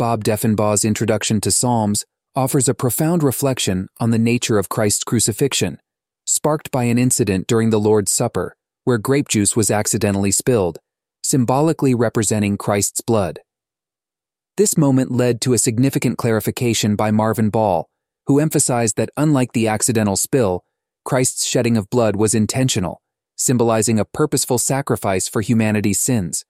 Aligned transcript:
Bob 0.00 0.24
Deffinbaugh's 0.24 0.82
introduction 0.82 1.42
to 1.42 1.50
Psalms 1.50 2.06
offers 2.34 2.70
a 2.70 2.74
profound 2.74 3.22
reflection 3.22 3.86
on 4.00 4.08
the 4.08 4.18
nature 4.18 4.58
of 4.58 4.70
Christ's 4.70 5.04
crucifixion, 5.04 5.78
sparked 6.24 6.70
by 6.70 6.84
an 6.84 6.96
incident 6.96 7.46
during 7.46 7.68
the 7.68 7.78
Lord's 7.78 8.10
Supper 8.10 8.56
where 8.84 8.96
grape 8.96 9.28
juice 9.28 9.54
was 9.54 9.70
accidentally 9.70 10.30
spilled, 10.30 10.78
symbolically 11.22 11.94
representing 11.94 12.56
Christ's 12.56 13.02
blood. 13.02 13.40
This 14.56 14.78
moment 14.78 15.12
led 15.12 15.38
to 15.42 15.52
a 15.52 15.58
significant 15.58 16.16
clarification 16.16 16.96
by 16.96 17.10
Marvin 17.10 17.50
Ball, 17.50 17.86
who 18.26 18.40
emphasized 18.40 18.96
that 18.96 19.10
unlike 19.18 19.52
the 19.52 19.68
accidental 19.68 20.16
spill, 20.16 20.64
Christ's 21.04 21.44
shedding 21.44 21.76
of 21.76 21.90
blood 21.90 22.16
was 22.16 22.34
intentional, 22.34 23.02
symbolizing 23.36 23.98
a 23.98 24.06
purposeful 24.06 24.56
sacrifice 24.56 25.28
for 25.28 25.42
humanity's 25.42 26.00
sins. 26.00 26.46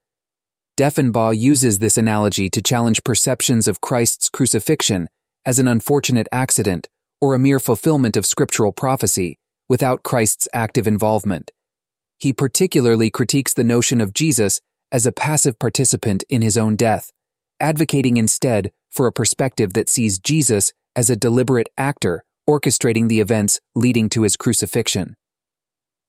Deffinbaugh 0.80 1.38
uses 1.38 1.78
this 1.78 1.98
analogy 1.98 2.48
to 2.48 2.62
challenge 2.62 3.04
perceptions 3.04 3.68
of 3.68 3.82
Christ's 3.82 4.30
crucifixion 4.30 5.10
as 5.44 5.58
an 5.58 5.68
unfortunate 5.68 6.26
accident 6.32 6.88
or 7.21 7.34
a 7.34 7.38
mere 7.38 7.61
fulfillment 7.61 8.16
of 8.16 8.25
scriptural 8.25 8.72
prophecy 8.72 9.38
without 9.68 10.02
Christ's 10.02 10.48
active 10.54 10.86
involvement. 10.86 11.50
He 12.18 12.32
particularly 12.32 13.11
critiques 13.11 13.52
the 13.52 13.62
notion 13.62 14.00
of 14.00 14.14
Jesus 14.14 14.62
as 14.90 15.04
a 15.04 15.12
passive 15.12 15.58
participant 15.58 16.24
in 16.30 16.40
his 16.40 16.57
own 16.57 16.76
death, 16.76 17.12
advocating 17.60 18.16
instead 18.16 18.72
for 18.90 19.07
a 19.07 19.12
perspective 19.12 19.74
that 19.74 19.90
sees 19.90 20.18
Jesus 20.18 20.72
as 20.96 21.10
a 21.10 21.14
deliberate 21.14 21.68
actor 21.76 22.24
orchestrating 22.49 23.10
the 23.10 23.21
events 23.21 23.60
leading 23.74 24.08
to 24.08 24.22
his 24.22 24.35
crucifixion. 24.35 25.14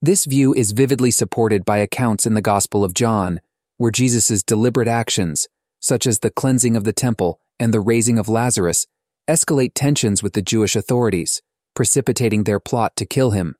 This 0.01 0.23
view 0.23 0.53
is 0.53 0.71
vividly 0.71 1.11
supported 1.11 1.65
by 1.65 1.79
accounts 1.79 2.25
in 2.25 2.35
the 2.35 2.41
Gospel 2.41 2.85
of 2.85 2.93
John, 2.93 3.41
where 3.81 3.89
Jesus' 3.89 4.43
deliberate 4.43 4.87
actions, 4.87 5.47
such 5.79 6.05
as 6.05 6.19
the 6.19 6.29
cleansing 6.29 6.75
of 6.75 6.83
the 6.83 6.93
temple 6.93 7.39
and 7.59 7.73
the 7.73 7.79
raising 7.79 8.19
of 8.19 8.29
Lazarus, 8.29 8.85
escalate 9.27 9.71
tensions 9.73 10.21
with 10.21 10.33
the 10.33 10.41
Jewish 10.43 10.75
authorities, 10.75 11.41
precipitating 11.73 12.43
their 12.43 12.59
plot 12.59 12.95
to 12.97 13.07
kill 13.07 13.31
him. 13.31 13.55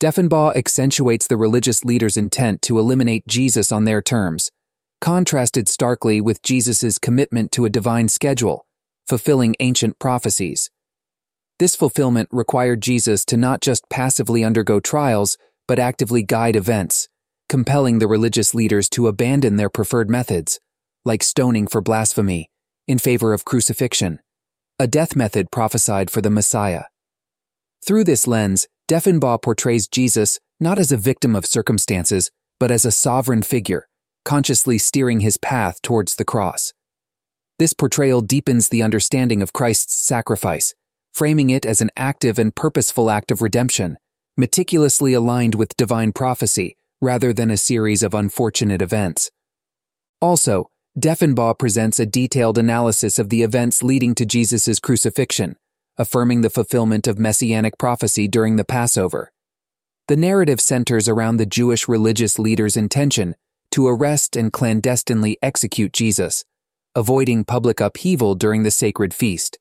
Deffinbaugh 0.00 0.56
accentuates 0.56 1.28
the 1.28 1.36
religious 1.36 1.84
leaders' 1.84 2.16
intent 2.16 2.60
to 2.62 2.80
eliminate 2.80 3.24
Jesus 3.28 3.70
on 3.70 3.84
their 3.84 4.02
terms, 4.02 4.50
contrasted 5.00 5.68
starkly 5.68 6.20
with 6.20 6.42
Jesus' 6.42 6.98
commitment 6.98 7.52
to 7.52 7.64
a 7.64 7.70
divine 7.70 8.08
schedule, 8.08 8.66
fulfilling 9.06 9.54
ancient 9.60 10.00
prophecies. 10.00 10.72
This 11.60 11.76
fulfillment 11.76 12.28
required 12.32 12.80
Jesus 12.80 13.24
to 13.26 13.36
not 13.36 13.60
just 13.60 13.88
passively 13.88 14.42
undergo 14.42 14.80
trials, 14.80 15.38
but 15.68 15.78
actively 15.78 16.24
guide 16.24 16.56
events, 16.56 17.08
compelling 17.54 18.00
the 18.00 18.08
religious 18.08 18.52
leaders 18.52 18.88
to 18.88 19.06
abandon 19.06 19.54
their 19.54 19.70
preferred 19.70 20.10
methods, 20.10 20.58
like 21.04 21.22
stoning 21.22 21.68
for 21.68 21.80
blasphemy, 21.80 22.50
in 22.88 22.98
favor 22.98 23.32
of 23.32 23.44
crucifixion, 23.44 24.18
a 24.80 24.88
death 24.88 25.14
method 25.14 25.52
prophesied 25.52 26.10
for 26.10 26.20
the 26.20 26.30
Messiah. 26.30 26.86
Through 27.86 28.02
this 28.02 28.26
lens, 28.26 28.66
Deffinbaugh 28.88 29.40
portrays 29.40 29.86
Jesus 29.86 30.40
not 30.58 30.80
as 30.80 30.90
a 30.90 30.96
victim 30.96 31.36
of 31.36 31.46
circumstances, 31.46 32.28
but 32.58 32.72
as 32.72 32.84
a 32.84 32.90
sovereign 32.90 33.42
figure, 33.42 33.86
consciously 34.24 34.76
steering 34.76 35.20
his 35.20 35.36
path 35.36 35.80
towards 35.80 36.16
the 36.16 36.24
cross. 36.24 36.72
This 37.60 37.72
portrayal 37.72 38.20
deepens 38.20 38.68
the 38.68 38.82
understanding 38.82 39.42
of 39.42 39.52
Christ's 39.52 39.94
sacrifice, 39.94 40.74
framing 41.12 41.50
it 41.50 41.64
as 41.64 41.80
an 41.80 41.92
active 41.96 42.36
and 42.36 42.52
purposeful 42.52 43.12
act 43.12 43.30
of 43.30 43.42
redemption, 43.42 43.96
meticulously 44.36 45.12
aligned 45.12 45.54
with 45.54 45.76
divine 45.76 46.10
prophecy 46.10 46.76
rather 47.04 47.32
than 47.32 47.50
a 47.50 47.56
series 47.56 48.02
of 48.02 48.14
unfortunate 48.14 48.82
events. 48.82 49.30
Also, 50.20 50.70
Deffinbaugh 50.98 51.58
presents 51.58 52.00
a 52.00 52.06
detailed 52.06 52.56
analysis 52.56 53.18
of 53.18 53.28
the 53.28 53.42
events 53.42 53.82
leading 53.82 54.14
to 54.14 54.24
Jesus' 54.24 54.80
crucifixion, 54.80 55.56
affirming 55.98 56.40
the 56.40 56.50
fulfillment 56.50 57.06
of 57.06 57.18
messianic 57.18 57.78
prophecy 57.78 58.26
during 58.26 58.56
the 58.56 58.64
Passover. 58.64 59.32
The 60.08 60.16
narrative 60.16 60.60
centers 60.60 61.08
around 61.08 61.36
the 61.36 61.46
Jewish 61.46 61.88
religious 61.88 62.38
leaders' 62.38 62.76
intention 62.76 63.34
to 63.72 63.88
arrest 63.88 64.36
and 64.36 64.52
clandestinely 64.52 65.36
execute 65.42 65.92
Jesus, 65.92 66.44
avoiding 66.94 67.44
public 67.44 67.80
upheaval 67.80 68.34
during 68.34 68.62
the 68.62 68.70
sacred 68.70 69.12
feast. 69.12 69.58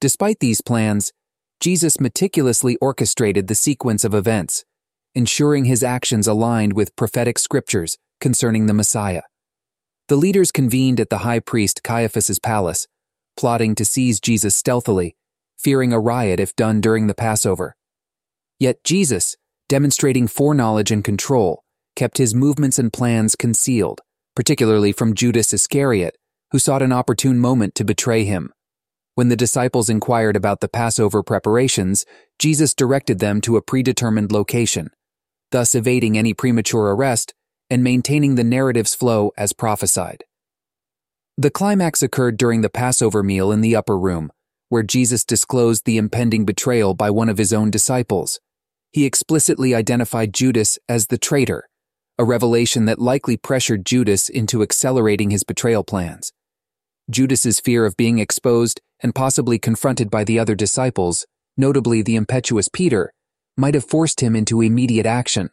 Despite 0.00 0.38
these 0.38 0.60
plans, 0.60 1.12
Jesus 1.60 1.98
meticulously 1.98 2.76
orchestrated 2.80 3.48
the 3.48 3.56
sequence 3.56 4.04
of 4.04 4.14
events, 4.14 4.64
ensuring 5.14 5.64
his 5.64 5.82
actions 5.82 6.26
aligned 6.26 6.72
with 6.72 6.96
prophetic 6.96 7.38
scriptures 7.38 7.98
concerning 8.20 8.66
the 8.66 8.74
Messiah. 8.74 9.22
The 10.08 10.16
leaders 10.16 10.50
convened 10.50 11.00
at 11.00 11.10
the 11.10 11.18
high 11.18 11.40
priest 11.40 11.82
Caiaphas's 11.82 12.38
palace, 12.38 12.86
plotting 13.36 13.74
to 13.74 13.84
seize 13.84 14.20
Jesus 14.20 14.56
stealthily 14.56 15.16
fearing 15.58 15.92
a 15.92 15.98
riot 15.98 16.38
if 16.38 16.54
done 16.54 16.80
during 16.80 17.08
the 17.08 17.14
Passover. 17.14 17.76
Yet 18.60 18.84
Jesus, 18.84 19.36
demonstrating 19.68 20.28
foreknowledge 20.28 20.90
and 20.90 21.04
control, 21.04 21.64
kept 21.96 22.18
his 22.18 22.34
movements 22.34 22.78
and 22.78 22.92
plans 22.92 23.34
concealed, 23.34 24.00
particularly 24.36 24.92
from 24.92 25.14
Judas 25.14 25.52
Iscariot, 25.52 26.16
who 26.52 26.58
sought 26.58 26.82
an 26.82 26.92
opportune 26.92 27.38
moment 27.38 27.74
to 27.74 27.84
betray 27.84 28.24
him. 28.24 28.52
When 29.18 29.30
the 29.30 29.34
disciples 29.34 29.90
inquired 29.90 30.36
about 30.36 30.60
the 30.60 30.68
Passover 30.68 31.24
preparations, 31.24 32.06
Jesus 32.38 32.72
directed 32.72 33.18
them 33.18 33.40
to 33.40 33.56
a 33.56 33.60
predetermined 33.60 34.30
location, 34.30 34.90
thus 35.50 35.74
evading 35.74 36.16
any 36.16 36.34
premature 36.34 36.94
arrest 36.94 37.34
and 37.68 37.82
maintaining 37.82 38.36
the 38.36 38.44
narrative's 38.44 38.94
flow 38.94 39.32
as 39.36 39.52
prophesied. 39.52 40.22
The 41.36 41.50
climax 41.50 42.00
occurred 42.00 42.36
during 42.36 42.60
the 42.60 42.70
Passover 42.70 43.24
meal 43.24 43.50
in 43.50 43.60
the 43.60 43.74
upper 43.74 43.98
room, 43.98 44.30
where 44.68 44.84
Jesus 44.84 45.24
disclosed 45.24 45.84
the 45.84 45.96
impending 45.96 46.44
betrayal 46.44 46.94
by 46.94 47.10
one 47.10 47.28
of 47.28 47.38
his 47.38 47.52
own 47.52 47.72
disciples. 47.72 48.38
He 48.92 49.04
explicitly 49.04 49.74
identified 49.74 50.32
Judas 50.32 50.78
as 50.88 51.08
the 51.08 51.18
traitor, 51.18 51.68
a 52.20 52.24
revelation 52.24 52.84
that 52.84 53.00
likely 53.00 53.36
pressured 53.36 53.84
Judas 53.84 54.28
into 54.28 54.62
accelerating 54.62 55.30
his 55.30 55.42
betrayal 55.42 55.82
plans. 55.82 56.32
Judas's 57.10 57.60
fear 57.60 57.84
of 57.86 57.96
being 57.96 58.18
exposed 58.18 58.80
and 59.00 59.14
possibly 59.14 59.58
confronted 59.58 60.10
by 60.10 60.24
the 60.24 60.38
other 60.38 60.54
disciples, 60.54 61.26
notably 61.56 62.02
the 62.02 62.16
impetuous 62.16 62.68
Peter, 62.68 63.12
might 63.56 63.74
have 63.74 63.84
forced 63.84 64.20
him 64.20 64.36
into 64.36 64.60
immediate 64.60 65.06
action. 65.06 65.50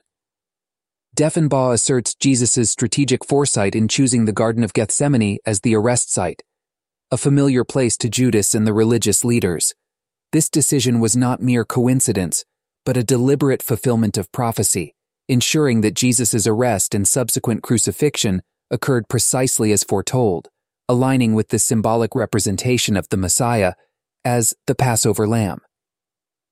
Deffinbaugh 1.16 1.74
asserts 1.74 2.14
Jesus' 2.14 2.70
strategic 2.70 3.24
foresight 3.24 3.74
in 3.74 3.88
choosing 3.88 4.26
the 4.26 4.34
Garden 4.34 4.64
of 4.64 4.74
Gethsemane 4.74 5.38
as 5.46 5.62
the 5.62 5.76
arrest 5.76 6.12
site, 6.12 6.44
a 7.10 7.18
familiar 7.18 7.64
place 7.64 7.96
to 7.98 8.10
Judas 8.10 8.54
and 8.54 8.68
the 8.68 8.74
religious 8.74 9.24
leaders. 9.24 9.74
This 10.34 10.50
decision 10.50 11.00
was 11.00 11.16
not 11.16 11.42
mere 11.42 11.64
coincidence, 11.64 12.44
but 12.86 12.98
a 12.98 13.04
deliberate 13.04 13.64
fulfillment 13.64 14.18
of 14.18 14.32
prophecy, 14.34 14.94
ensuring 15.30 15.82
that 15.82 15.94
Jesus' 15.94 16.46
arrest 16.46 16.94
and 16.94 17.08
subsequent 17.08 17.64
crucifixion 17.64 18.42
occurred 18.70 19.08
precisely 19.08 19.72
as 19.72 19.84
foretold, 19.84 20.50
aligning 20.88 21.34
with 21.34 21.50
the 21.50 21.60
symbolic 21.60 22.16
representation 22.16 22.96
of 22.98 23.10
the 23.10 23.18
Messiah 23.18 23.74
as 24.24 24.56
the 24.68 24.76
Passover 24.76 25.28
lamb. 25.28 25.60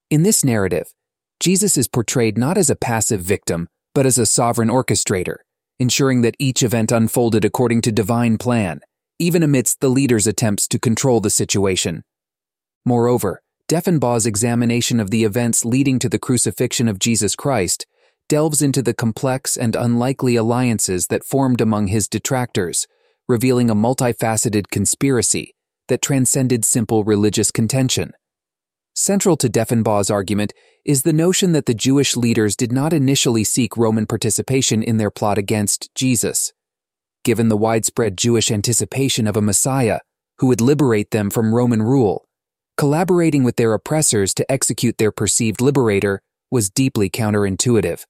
In 0.09 0.23
this 0.23 0.43
narrative, 0.43 0.93
Jesus 1.39 1.77
is 1.77 1.87
portrayed 1.87 2.37
not 2.37 2.57
as 2.57 2.69
a 2.69 2.75
passive 2.75 3.21
victim, 3.21 3.67
but 3.93 4.05
as 4.05 4.17
a 4.17 4.25
sovereign 4.25 4.69
orchestrator, 4.69 5.37
ensuring 5.79 6.21
that 6.21 6.35
each 6.39 6.63
event 6.63 6.91
unfolded 6.91 7.43
according 7.43 7.81
to 7.81 7.91
divine 7.91 8.37
plan 8.37 8.79
even 9.19 9.43
amidst 9.43 9.79
the 9.79 9.89
leader's 9.89 10.27
attempts 10.27 10.67
to 10.67 10.79
control 10.79 11.19
the 11.19 11.29
situation. 11.29 12.03
Moreover, 12.85 13.41
Deffinbaugh's 13.69 14.25
examination 14.25 14.99
of 14.99 15.11
the 15.11 15.23
events 15.23 15.63
leading 15.63 15.99
to 15.99 16.09
the 16.09 16.19
crucifixion 16.19 16.87
of 16.87 16.99
Jesus 16.99 17.35
Christ 17.35 17.85
delves 18.27 18.61
into 18.61 18.81
the 18.81 18.93
complex 18.93 19.55
and 19.55 19.75
unlikely 19.75 20.35
alliances 20.35 21.07
that 21.07 21.23
formed 21.23 21.61
among 21.61 21.87
his 21.87 22.07
detractors, 22.07 22.87
revealing 23.27 23.69
a 23.69 23.75
multifaceted 23.75 24.69
conspiracy 24.69 25.55
that 25.87 26.01
transcended 26.01 26.65
simple 26.65 27.03
religious 27.03 27.51
contention. 27.51 28.13
Central 28.95 29.37
to 29.37 29.49
Deffinbaugh's 29.49 30.11
argument 30.11 30.53
is 30.85 31.03
the 31.03 31.13
notion 31.13 31.51
that 31.53 31.65
the 31.65 31.73
Jewish 31.73 32.15
leaders 32.15 32.55
did 32.55 32.71
not 32.71 32.93
initially 32.93 33.43
seek 33.43 33.75
Roman 33.75 34.05
participation 34.05 34.83
in 34.83 34.97
their 34.97 35.11
plot 35.11 35.37
against 35.37 35.93
Jesus 35.95 36.53
given 37.23 37.47
the 37.47 37.57
widespread 37.57 38.17
Jewish 38.17 38.51
anticipation 38.51 39.27
of 39.27 39.37
a 39.37 39.41
Messiah 39.41 39.99
who 40.39 40.47
would 40.47 40.61
liberate 40.61 41.11
them 41.11 41.29
from 41.29 41.55
Roman 41.55 41.81
rule. 41.81 42.25
Collaborating 42.75 43.43
with 43.43 43.55
their 43.55 43.73
oppressors 43.73 44.33
to 44.33 44.51
execute 44.51 44.97
their 44.97 45.11
perceived 45.11 45.61
liberator 45.61 46.21
was 46.51 46.69
deeply 46.69 47.09
counterintuitive. 47.09 48.03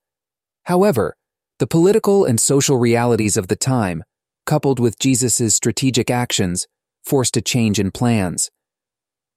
However, 0.63 1.15
the 1.59 1.67
political 1.67 2.25
and 2.25 2.39
social 2.39 2.77
realities 2.77 3.37
of 3.37 3.47
the 3.47 3.55
time, 3.55 4.03
coupled 4.45 4.79
with 4.79 4.99
Jesus' 4.99 5.55
strategic 5.55 6.09
actions, 6.09 6.67
forced 7.03 7.37
a 7.37 7.41
change 7.41 7.79
in 7.79 7.91
plans. 7.91 8.49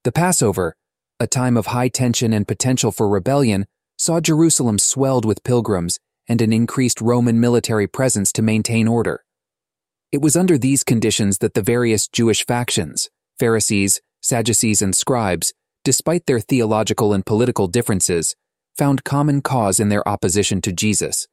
The 0.05 0.13
Passover, 0.13 0.77
a 1.19 1.27
time 1.27 1.57
of 1.57 1.67
high 1.67 1.89
tension 1.89 2.33
and 2.33 2.47
potential 2.47 2.93
for 2.93 3.09
rebellion, 3.09 3.67
saw 3.99 4.21
Jerusalem 4.21 4.79
swelled 4.79 5.25
with 5.25 5.45
pilgrims 5.45 5.99
and 6.29 6.43
an 6.43 6.53
increased 6.53 7.01
Roman 7.01 7.41
military 7.41 7.87
presence 7.87 8.33
to 8.33 8.43
maintain 8.43 8.89
order. 8.89 9.25
It 10.13 10.23
was 10.23 10.37
under 10.37 10.59
these 10.59 10.85
conditions 10.85 11.39
that 11.39 11.55
the 11.55 11.63
various 11.63 12.09
Jewish 12.09 12.47
factions, 12.47 13.11
Pharisees, 13.39 14.01
Sadducees, 14.23 14.83
and 14.83 14.95
scribes, 14.95 15.53
despite 15.85 16.27
their 16.27 16.41
theological 16.41 17.13
and 17.13 17.25
political 17.25 17.69
differences, 17.69 18.35
found 18.77 19.05
common 19.05 19.41
cause 19.41 19.81
in 19.81 19.89
their 19.89 20.07
opposition 20.09 20.61
to 20.63 20.73
Jesus. 20.73 21.27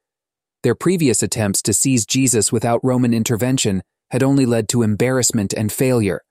Their 0.63 0.75
previous 0.75 1.21
attempts 1.21 1.61
to 1.63 1.73
seize 1.73 2.05
Jesus 2.05 2.51
without 2.51 2.79
Roman 2.83 3.13
intervention 3.13 3.83
had 4.11 4.23
only 4.23 4.45
led 4.45 4.69
to 4.69 4.81
embarrassment 4.81 5.53
and 5.53 5.71
failure, 5.71 6.21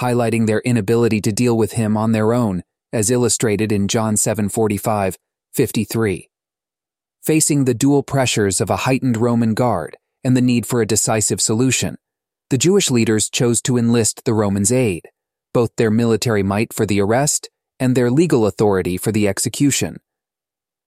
highlighting 0.00 0.46
their 0.46 0.60
inability 0.60 1.20
to 1.20 1.32
deal 1.32 1.56
with 1.56 1.72
him 1.72 1.96
on 1.96 2.12
their 2.12 2.32
own, 2.32 2.62
as 2.90 3.10
illustrated 3.10 3.70
in 3.70 3.88
John 3.88 4.16
7:45, 4.16 5.18
53. 5.52 6.30
Facing 7.22 7.66
the 7.66 7.74
dual 7.74 8.02
pressures 8.02 8.60
of 8.62 8.70
a 8.70 8.84
heightened 8.88 9.18
Roman 9.18 9.52
guard 9.52 9.98
and 10.24 10.34
the 10.34 10.40
need 10.40 10.64
for 10.66 10.80
a 10.80 10.86
decisive 10.86 11.40
solution, 11.40 11.96
the 12.48 12.58
Jewish 12.58 12.90
leaders 12.90 13.28
chose 13.28 13.60
to 13.62 13.76
enlist 13.76 14.24
the 14.24 14.34
Romans' 14.34 14.72
aid, 14.72 15.02
both 15.52 15.70
their 15.76 15.90
military 15.90 16.42
might 16.42 16.72
for 16.72 16.86
the 16.86 17.00
arrest 17.00 17.50
and 17.78 17.94
their 17.94 18.10
legal 18.10 18.46
authority 18.46 18.96
for 18.96 19.12
the 19.12 19.28
execution. 19.28 19.98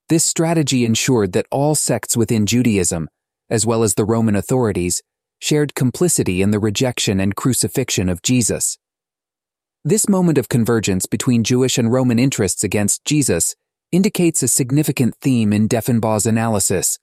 This 0.08 0.24
strategy 0.24 0.86
ensured 0.86 1.32
that 1.34 1.48
all 1.50 1.74
sects 1.74 2.16
within 2.16 2.46
Judaism, 2.46 3.10
as 3.50 3.66
well 3.66 3.82
as 3.82 3.96
the 3.96 4.06
Roman 4.06 4.36
authorities, 4.36 5.02
shared 5.40 5.76
complicity 5.76 6.42
in 6.42 6.52
the 6.52 6.60
rejection 6.60 7.20
and 7.20 7.36
crucifixion 7.36 8.08
of 8.08 8.22
Jesus. 8.22 8.78
This 9.84 10.08
moment 10.08 10.38
of 10.38 10.50
convergence 10.50 11.06
between 11.06 11.44
Jewish 11.44 11.78
and 11.78 11.92
Roman 11.92 12.20
interests 12.20 12.64
against 12.64 13.06
Jesus 13.06 13.56
indicates 13.92 14.44
a 14.44 14.48
significant 14.48 15.16
theme 15.22 15.54
in 15.54 15.68
Deffinbaugh's 15.68 16.26
analysis 16.26 17.00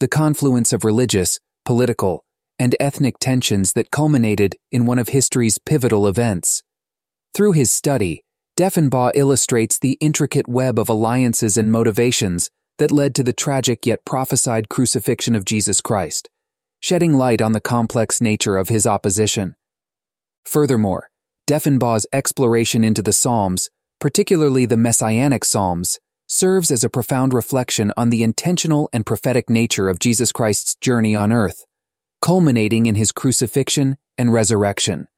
the 0.00 0.08
confluence 0.08 0.72
of 0.72 0.82
religious, 0.82 1.38
political, 1.66 2.24
and 2.58 2.74
ethnic 2.80 3.18
tensions 3.18 3.74
that 3.74 3.90
culminated 3.90 4.56
in 4.72 4.86
one 4.86 4.98
of 4.98 5.08
history's 5.08 5.58
pivotal 5.58 6.06
events. 6.06 6.62
Through 7.34 7.52
his 7.52 7.70
study, 7.70 8.24
Deffinbaugh 8.60 9.12
illustrates 9.14 9.78
the 9.78 9.96
intricate 10.02 10.46
web 10.46 10.78
of 10.78 10.90
alliances 10.90 11.56
and 11.56 11.72
motivations 11.72 12.50
that 12.76 12.92
led 12.92 13.14
to 13.14 13.22
the 13.22 13.32
tragic 13.32 13.86
yet 13.86 14.04
prophesied 14.04 14.68
crucifixion 14.68 15.34
of 15.34 15.46
Jesus 15.46 15.80
Christ 15.80 16.28
shedding 16.78 17.14
light 17.14 17.40
on 17.40 17.52
the 17.52 17.60
complex 17.62 18.20
nature 18.20 18.58
of 18.58 18.68
his 18.68 18.86
opposition. 18.86 19.56
Furthermore, 20.44 21.08
Deffinbaugh's 21.46 22.06
exploration 22.12 22.84
into 22.84 23.00
the 23.00 23.14
Psalms, 23.14 23.70
particularly 23.98 24.66
the 24.66 24.76
Messianic 24.76 25.42
Psalms, 25.42 25.98
serves 26.26 26.70
as 26.70 26.84
a 26.84 26.90
profound 26.90 27.32
reflection 27.32 27.94
on 27.96 28.10
the 28.10 28.22
intentional 28.22 28.90
and 28.92 29.06
prophetic 29.06 29.48
nature 29.48 29.88
of 29.88 29.98
Jesus 29.98 30.32
Christ's 30.32 30.74
journey 30.74 31.16
on 31.16 31.32
earth, 31.32 31.64
culminating 32.20 32.84
in 32.84 32.94
his 32.94 33.10
crucifixion 33.10 33.96
and 34.18 34.34
resurrection. 34.34 35.08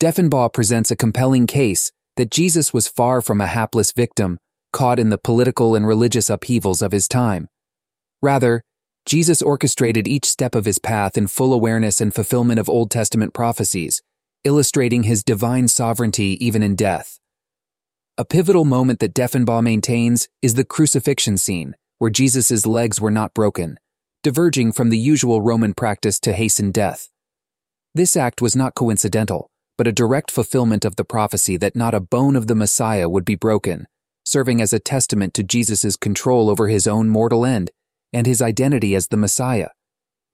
Deffinbaugh 0.00 0.52
presents 0.52 0.90
a 0.90 0.96
compelling 0.96 1.46
case 1.46 1.92
that 2.16 2.30
Jesus 2.30 2.72
was 2.72 2.88
far 2.88 3.20
from 3.20 3.40
a 3.40 3.46
hapless 3.46 3.92
victim 3.92 4.38
caught 4.72 4.98
in 4.98 5.10
the 5.10 5.18
political 5.18 5.74
and 5.74 5.86
religious 5.86 6.28
upheavals 6.28 6.82
of 6.82 6.92
his 6.92 7.08
time. 7.08 7.48
Rather, 8.20 8.62
Jesus 9.06 9.40
orchestrated 9.40 10.08
each 10.08 10.26
step 10.26 10.54
of 10.54 10.64
his 10.64 10.78
path 10.78 11.16
in 11.16 11.28
full 11.28 11.54
awareness 11.54 12.00
and 12.00 12.12
fulfillment 12.12 12.58
of 12.58 12.68
Old 12.68 12.90
Testament 12.90 13.32
prophecies, 13.32 14.02
illustrating 14.44 15.04
his 15.04 15.22
divine 15.22 15.68
sovereignty 15.68 16.36
even 16.44 16.62
in 16.62 16.74
death. 16.74 17.18
A 18.18 18.24
pivotal 18.24 18.64
moment 18.64 18.98
that 19.00 19.14
Deffinbaugh 19.14 19.62
maintains 19.62 20.28
is 20.42 20.54
the 20.54 20.64
crucifixion 20.64 21.36
scene, 21.36 21.76
where 21.98 22.10
Jesus' 22.10 22.66
legs 22.66 23.00
were 23.00 23.10
not 23.10 23.34
broken, 23.34 23.78
diverging 24.22 24.72
from 24.72 24.90
the 24.90 24.98
usual 24.98 25.40
Roman 25.40 25.72
practice 25.72 26.18
to 26.20 26.32
hasten 26.32 26.70
death. 26.70 27.08
This 27.94 28.16
act 28.16 28.42
was 28.42 28.56
not 28.56 28.74
coincidental, 28.74 29.50
but 29.76 29.86
a 29.86 29.92
direct 29.92 30.30
fulfillment 30.30 30.84
of 30.84 30.96
the 30.96 31.04
prophecy 31.04 31.56
that 31.56 31.76
not 31.76 31.94
a 31.94 32.00
bone 32.00 32.36
of 32.36 32.46
the 32.46 32.54
Messiah 32.54 33.08
would 33.08 33.24
be 33.24 33.34
broken, 33.34 33.86
serving 34.24 34.60
as 34.60 34.72
a 34.72 34.78
testament 34.78 35.34
to 35.34 35.42
Jesus' 35.42 35.96
control 35.96 36.48
over 36.50 36.68
his 36.68 36.86
own 36.86 37.08
mortal 37.08 37.44
end 37.44 37.70
and 38.12 38.26
his 38.26 38.40
identity 38.40 38.94
as 38.94 39.08
the 39.08 39.16
Messiah. 39.16 39.68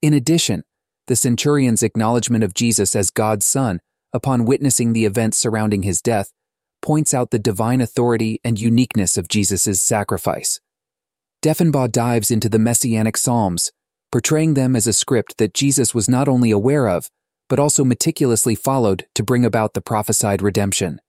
In 0.00 0.14
addition, 0.14 0.62
the 1.06 1.16
centurion's 1.16 1.82
acknowledgement 1.82 2.44
of 2.44 2.54
Jesus 2.54 2.94
as 2.94 3.10
God's 3.10 3.44
Son 3.44 3.80
upon 4.12 4.44
witnessing 4.44 4.92
the 4.92 5.04
events 5.04 5.38
surrounding 5.38 5.82
his 5.82 6.00
death 6.00 6.32
points 6.80 7.14
out 7.14 7.30
the 7.30 7.38
divine 7.38 7.80
authority 7.80 8.40
and 8.44 8.60
uniqueness 8.60 9.16
of 9.16 9.28
Jesus' 9.28 9.80
sacrifice. 9.80 10.60
Deffinbaugh 11.42 11.90
dives 11.90 12.30
into 12.30 12.48
the 12.48 12.58
Messianic 12.58 13.16
Psalms, 13.16 13.72
portraying 14.10 14.54
them 14.54 14.76
as 14.76 14.86
a 14.86 14.92
script 14.92 15.38
that 15.38 15.54
Jesus 15.54 15.94
was 15.94 16.08
not 16.08 16.28
only 16.28 16.50
aware 16.50 16.88
of, 16.88 17.08
but 17.48 17.58
also 17.58 17.84
meticulously 17.84 18.54
followed 18.54 19.06
to 19.14 19.22
bring 19.22 19.44
about 19.44 19.74
the 19.74 19.80
prophesied 19.80 20.42
redemption. 20.42 21.00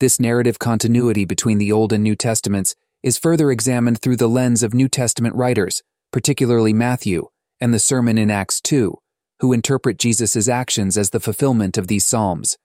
This 0.00 0.18
narrative 0.18 0.58
continuity 0.58 1.24
between 1.24 1.58
the 1.58 1.72
Old 1.72 1.92
and 1.92 2.02
New 2.02 2.16
Testaments 2.16 2.74
is 3.02 3.18
further 3.18 3.50
examined 3.50 4.00
through 4.00 4.16
the 4.16 4.28
lens 4.28 4.62
of 4.62 4.74
New 4.74 4.88
Testament 4.88 5.34
writers, 5.34 5.82
particularly 6.12 6.72
Matthew 6.72 7.28
and 7.60 7.72
the 7.72 7.78
sermon 7.78 8.18
in 8.18 8.30
Acts 8.30 8.60
2, 8.60 8.96
who 9.40 9.52
interpret 9.52 9.98
Jesus' 9.98 10.48
actions 10.48 10.98
as 10.98 11.10
the 11.10 11.20
fulfillment 11.20 11.78
of 11.78 11.86
these 11.86 12.04
Psalms. 12.04 12.58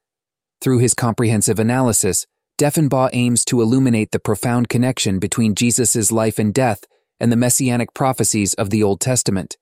Through 0.61 0.79
his 0.79 0.93
comprehensive 0.93 1.59
analysis, 1.59 2.25
Deffinbaugh 2.57 3.09
aims 3.13 3.45
to 3.45 3.61
illuminate 3.61 4.11
the 4.11 4.19
profound 4.19 4.67
connection 4.67 5.19
between 5.19 5.55
Jesus' 5.55 6.11
life 6.11 6.39
and 6.39 6.53
death 6.53 6.83
and 7.19 7.31
the 7.31 7.37
messianic 7.37 7.93
prophecies 7.93 8.53
of 8.55 8.69
the 8.69 8.83
Old 8.83 8.99
Testament. 8.99 9.55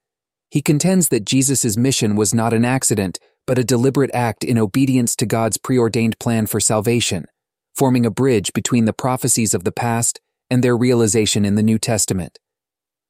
He 0.50 0.62
contends 0.62 1.10
that 1.10 1.26
Jesus' 1.26 1.76
mission 1.78 2.16
was 2.16 2.34
not 2.34 2.54
an 2.54 2.64
accident, 2.64 3.20
but 3.46 3.58
a 3.58 3.64
deliberate 3.64 4.12
act 4.14 4.44
in 4.44 4.58
obedience 4.58 5.16
to 5.18 5.26
God's 5.26 5.58
preordained 5.58 6.20
plan 6.20 6.48
for 6.48 6.60
salvation, 6.60 7.26
forming 7.76 8.06
a 8.06 8.12
bridge 8.12 8.54
between 8.54 8.86
the 8.86 8.94
prophecies 8.94 9.54
of 9.54 9.64
the 9.64 9.72
past 9.72 10.20
and 10.50 10.64
their 10.64 10.78
realization 10.78 11.46
in 11.46 11.56
the 11.56 11.64
New 11.64 11.78
Testament. 11.78 12.40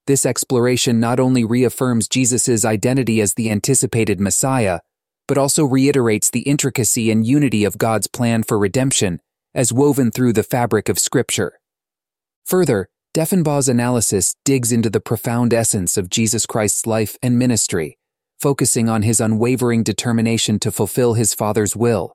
This 0.07 0.25
exploration 0.25 1.00
not 1.00 1.19
only 1.19 1.44
reaffirms 1.44 2.07
Jesus' 2.07 2.63
identity 2.63 3.19
as 3.19 3.34
the 3.34 3.51
anticipated 3.51 4.19
Messiah, 4.19 4.80
but 5.28 5.38
also 5.38 5.66
reiterates 5.66 6.30
the 6.30 6.42
intricacy 6.42 7.12
and 7.12 7.28
unity 7.28 7.66
of 7.66 7.78
God's 7.78 8.07
plan 8.07 8.44
for 8.44 8.57
redemption 8.57 9.19
as 9.54 9.74
woven 9.74 10.12
through 10.12 10.33
the 10.33 10.44
fabric 10.44 10.88
of 10.88 10.98
Scripture. 10.98 11.60
Further, 12.45 12.90
Deffinbaugh's 13.13 13.69
analysis 13.69 14.36
digs 14.45 14.71
into 14.71 14.89
the 14.89 15.00
profound 15.00 15.54
essence 15.54 15.98
of 15.98 16.09
Jesus 16.09 16.45
Christ's 16.45 16.86
life 16.86 17.18
and 17.21 17.39
ministry, 17.39 17.98
focusing 18.39 18.89
on 18.89 19.01
his 19.01 19.19
unwavering 19.19 19.83
determination 19.83 20.59
to 20.59 20.71
fulfill 20.71 21.15
his 21.15 21.33
Father's 21.33 21.75
will, 21.75 22.13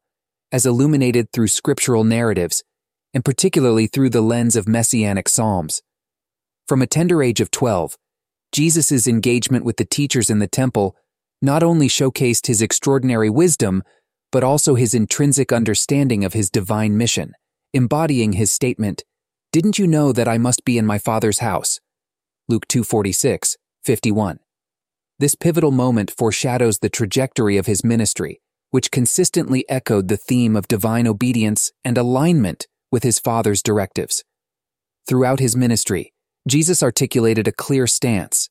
as 0.53 0.67
illuminated 0.67 1.33
through 1.33 1.49
scriptural 1.49 2.05
narratives 2.05 2.63
and 3.15 3.25
particularly 3.25 3.87
through 3.87 4.11
the 4.11 4.21
lens 4.21 4.57
of 4.57 4.69
messianic 4.69 5.29
psalms. 5.29 5.83
From 6.67 6.83
a 6.83 6.87
tender 6.87 7.23
age 7.23 7.41
of 7.41 7.51
12, 7.51 7.97
Jesus' 8.53 9.07
engagement 9.07 9.65
with 9.65 9.77
the 9.77 9.85
teachers 9.85 10.31
in 10.31 10.39
the 10.39 10.47
temple 10.47 10.97
not 11.41 11.63
only 11.63 11.89
showcased 11.89 12.47
his 12.47 12.63
extraordinary 12.63 13.29
wisdom, 13.29 13.83
but 14.31 14.45
also 14.45 14.75
his 14.75 14.95
intrinsic 14.95 15.53
understanding 15.53 16.25
of 16.25 16.33
his 16.33 16.51
divine 16.51 16.97
mission, 16.97 17.35
embodying 17.75 18.35
his 18.35 18.53
statement, 18.53 19.03
Didn't 19.53 19.79
you 19.79 19.87
know 19.87 20.13
that 20.13 20.29
I 20.29 20.39
must 20.39 20.65
be 20.65 20.79
in 20.79 20.87
my 20.87 20.97
Father's 20.97 21.41
house? 21.41 21.79
Luke 22.49 22.67
2:46, 22.69 23.59
51. 23.85 24.39
This 25.19 25.35
pivotal 25.35 25.71
moment 25.71 26.11
foreshadows 26.11 26.79
the 26.79 26.89
trajectory 26.89 27.59
of 27.59 27.67
his 27.67 27.85
ministry, 27.85 28.41
which 28.71 28.91
consistently 28.91 29.69
echoed 29.69 30.09
the 30.09 30.17
theme 30.17 30.57
of 30.57 30.69
divine 30.69 31.07
obedience 31.07 31.71
and 31.85 31.99
alignment 31.99 32.67
with 32.91 33.03
his 33.03 33.19
Father's 33.19 33.63
directives. 33.63 34.25
Throughout 35.07 35.39
his 35.39 35.55
ministry, 35.55 36.15
Jesus 36.49 36.83
articulated 36.83 37.47
a 37.47 37.53
clear 37.53 37.87
stance. 37.87 38.49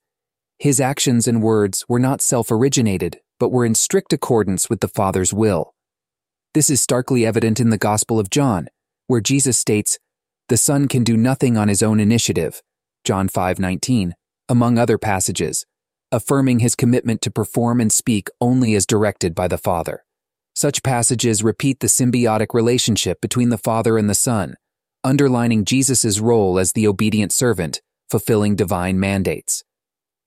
His 0.59 0.79
actions 0.79 1.27
and 1.27 1.41
words 1.41 1.83
were 1.89 1.97
not 1.97 2.21
self 2.21 2.51
originated, 2.51 3.21
but 3.39 3.51
were 3.51 3.65
in 3.65 3.73
strict 3.73 4.13
accordance 4.13 4.69
with 4.69 4.81
the 4.81 4.87
Father's 4.87 5.33
will. 5.33 5.73
This 6.53 6.69
is 6.69 6.79
starkly 6.79 7.25
evident 7.25 7.59
in 7.59 7.71
the 7.71 7.79
Gospel 7.79 8.19
of 8.19 8.29
John, 8.29 8.67
where 9.07 9.19
Jesus 9.19 9.57
states, 9.57 9.97
The 10.51 10.57
Son 10.57 10.89
can 10.89 11.05
do 11.05 11.15
nothing 11.15 11.55
on 11.55 11.69
his 11.69 11.81
own 11.81 12.01
initiative, 12.01 12.61
John 13.05 13.29
5:19, 13.29 14.15
among 14.49 14.77
other 14.77 14.97
passages, 14.97 15.65
affirming 16.11 16.59
his 16.59 16.75
commitment 16.75 17.21
to 17.21 17.31
perform 17.31 17.79
and 17.79 17.89
speak 17.89 18.27
only 18.41 18.75
as 18.75 18.85
directed 18.85 19.33
by 19.33 19.47
the 19.47 19.57
Father. 19.57 20.03
Such 20.53 20.83
passages 20.83 21.41
repeat 21.41 21.79
the 21.79 21.87
symbiotic 21.87 22.47
relationship 22.53 23.21
between 23.21 23.47
the 23.47 23.57
Father 23.57 23.97
and 23.97 24.09
the 24.09 24.13
Son, 24.13 24.55
underlining 25.05 25.63
Jesus' 25.63 26.19
role 26.19 26.59
as 26.59 26.73
the 26.73 26.85
obedient 26.85 27.31
servant, 27.31 27.81
fulfilling 28.09 28.57
divine 28.57 28.99
mandates. 28.99 29.63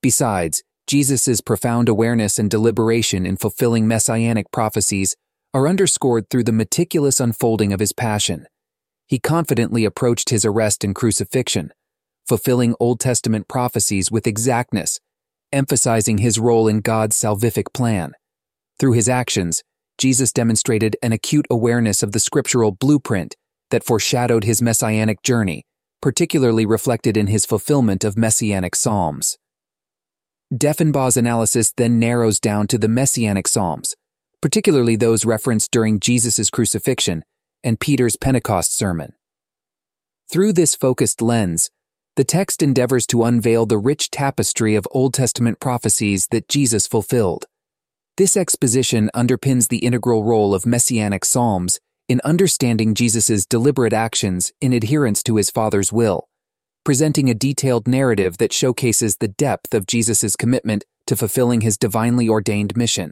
Besides, 0.01 0.63
Jesus' 0.87 1.39
profound 1.39 1.87
awareness 1.87 2.39
and 2.39 2.49
deliberation 2.49 3.27
in 3.27 3.37
fulfilling 3.37 3.87
messianic 3.87 4.49
prophecies 4.49 5.15
are 5.53 5.67
underscored 5.67 6.31
through 6.31 6.45
the 6.45 6.51
meticulous 6.51 7.19
unfolding 7.19 7.71
of 7.71 7.79
his 7.79 7.93
passion. 7.93 8.47
He 9.07 9.19
confidently 9.19 9.85
approached 9.85 10.29
his 10.29 10.45
arrest 10.45 10.83
and 10.83 10.95
crucifixion, 10.95 11.71
fulfilling 12.27 12.75
Old 12.79 12.99
Testament 12.99 13.47
prophecies 13.47 14.11
with 14.11 14.25
exactness, 14.25 14.99
emphasizing 15.51 16.17
his 16.17 16.39
role 16.39 16.67
in 16.67 16.81
God's 16.81 17.15
salvific 17.15 17.73
plan. 17.73 18.13
Through 18.79 18.93
his 18.93 19.07
actions, 19.07 19.63
Jesus 19.97 20.33
demonstrated 20.33 20.97
an 21.01 21.13
acute 21.13 21.45
awareness 21.49 22.03
of 22.03 22.11
the 22.11 22.19
scriptural 22.19 22.71
blueprint 22.71 23.35
that 23.69 23.83
foreshadowed 23.83 24.43
his 24.43 24.61
messianic 24.61 25.21
journey, 25.21 25.63
particularly 26.01 26.65
reflected 26.65 27.15
in 27.15 27.27
his 27.27 27.45
fulfillment 27.45 28.03
of 28.03 28.17
messianic 28.17 28.75
psalms. 28.75 29.37
Deffinbaugh's 30.53 31.17
analysis 31.17 31.71
then 31.77 31.99
narrows 31.99 32.39
down 32.39 32.67
to 32.67 32.77
the 32.77 32.87
messianic 32.87 33.47
psalms, 33.47 33.95
particularly 34.41 34.95
those 34.95 35.25
referenced 35.25 35.71
during 35.71 35.99
Jesus' 35.99 36.49
crucifixion 36.49 37.23
and 37.65 37.79
Peter's 37.79 38.15
Pentecost 38.15 38.73
sermon. 38.73 39.13
Through 40.31 40.53
this 40.53 40.75
focused 40.75 41.21
lens, 41.21 41.69
the 42.15 42.23
text 42.23 42.63
endeavors 42.63 43.05
to 43.07 43.25
unveil 43.25 43.65
the 43.65 43.77
rich 43.77 44.09
tapestry 44.09 44.75
of 44.75 44.87
Old 44.91 45.13
Testament 45.13 45.59
prophecies 45.59 46.27
that 46.27 46.47
Jesus 46.47 46.87
fulfilled. 46.87 47.45
This 48.15 48.37
exposition 48.37 49.09
underpins 49.13 49.67
the 49.67 49.79
integral 49.79 50.23
role 50.23 50.55
of 50.55 50.65
messianic 50.65 51.25
psalms 51.25 51.81
in 52.07 52.21
understanding 52.23 52.93
Jesus' 52.93 53.45
deliberate 53.45 53.91
actions 53.91 54.53
in 54.61 54.71
adherence 54.71 55.21
to 55.23 55.35
his 55.35 55.49
Father's 55.49 55.91
will, 55.91 56.29
presenting 56.85 57.29
a 57.29 57.33
detailed 57.33 57.87
narrative 57.87 58.37
that 58.37 58.53
showcases 58.53 59.17
the 59.17 59.27
depth 59.27 59.73
of 59.73 59.87
Jesus' 59.87 60.37
commitment 60.37 60.85
to 61.07 61.15
fulfilling 61.15 61.61
his 61.61 61.77
divinely 61.77 62.29
ordained 62.29 62.77
mission. 62.77 63.11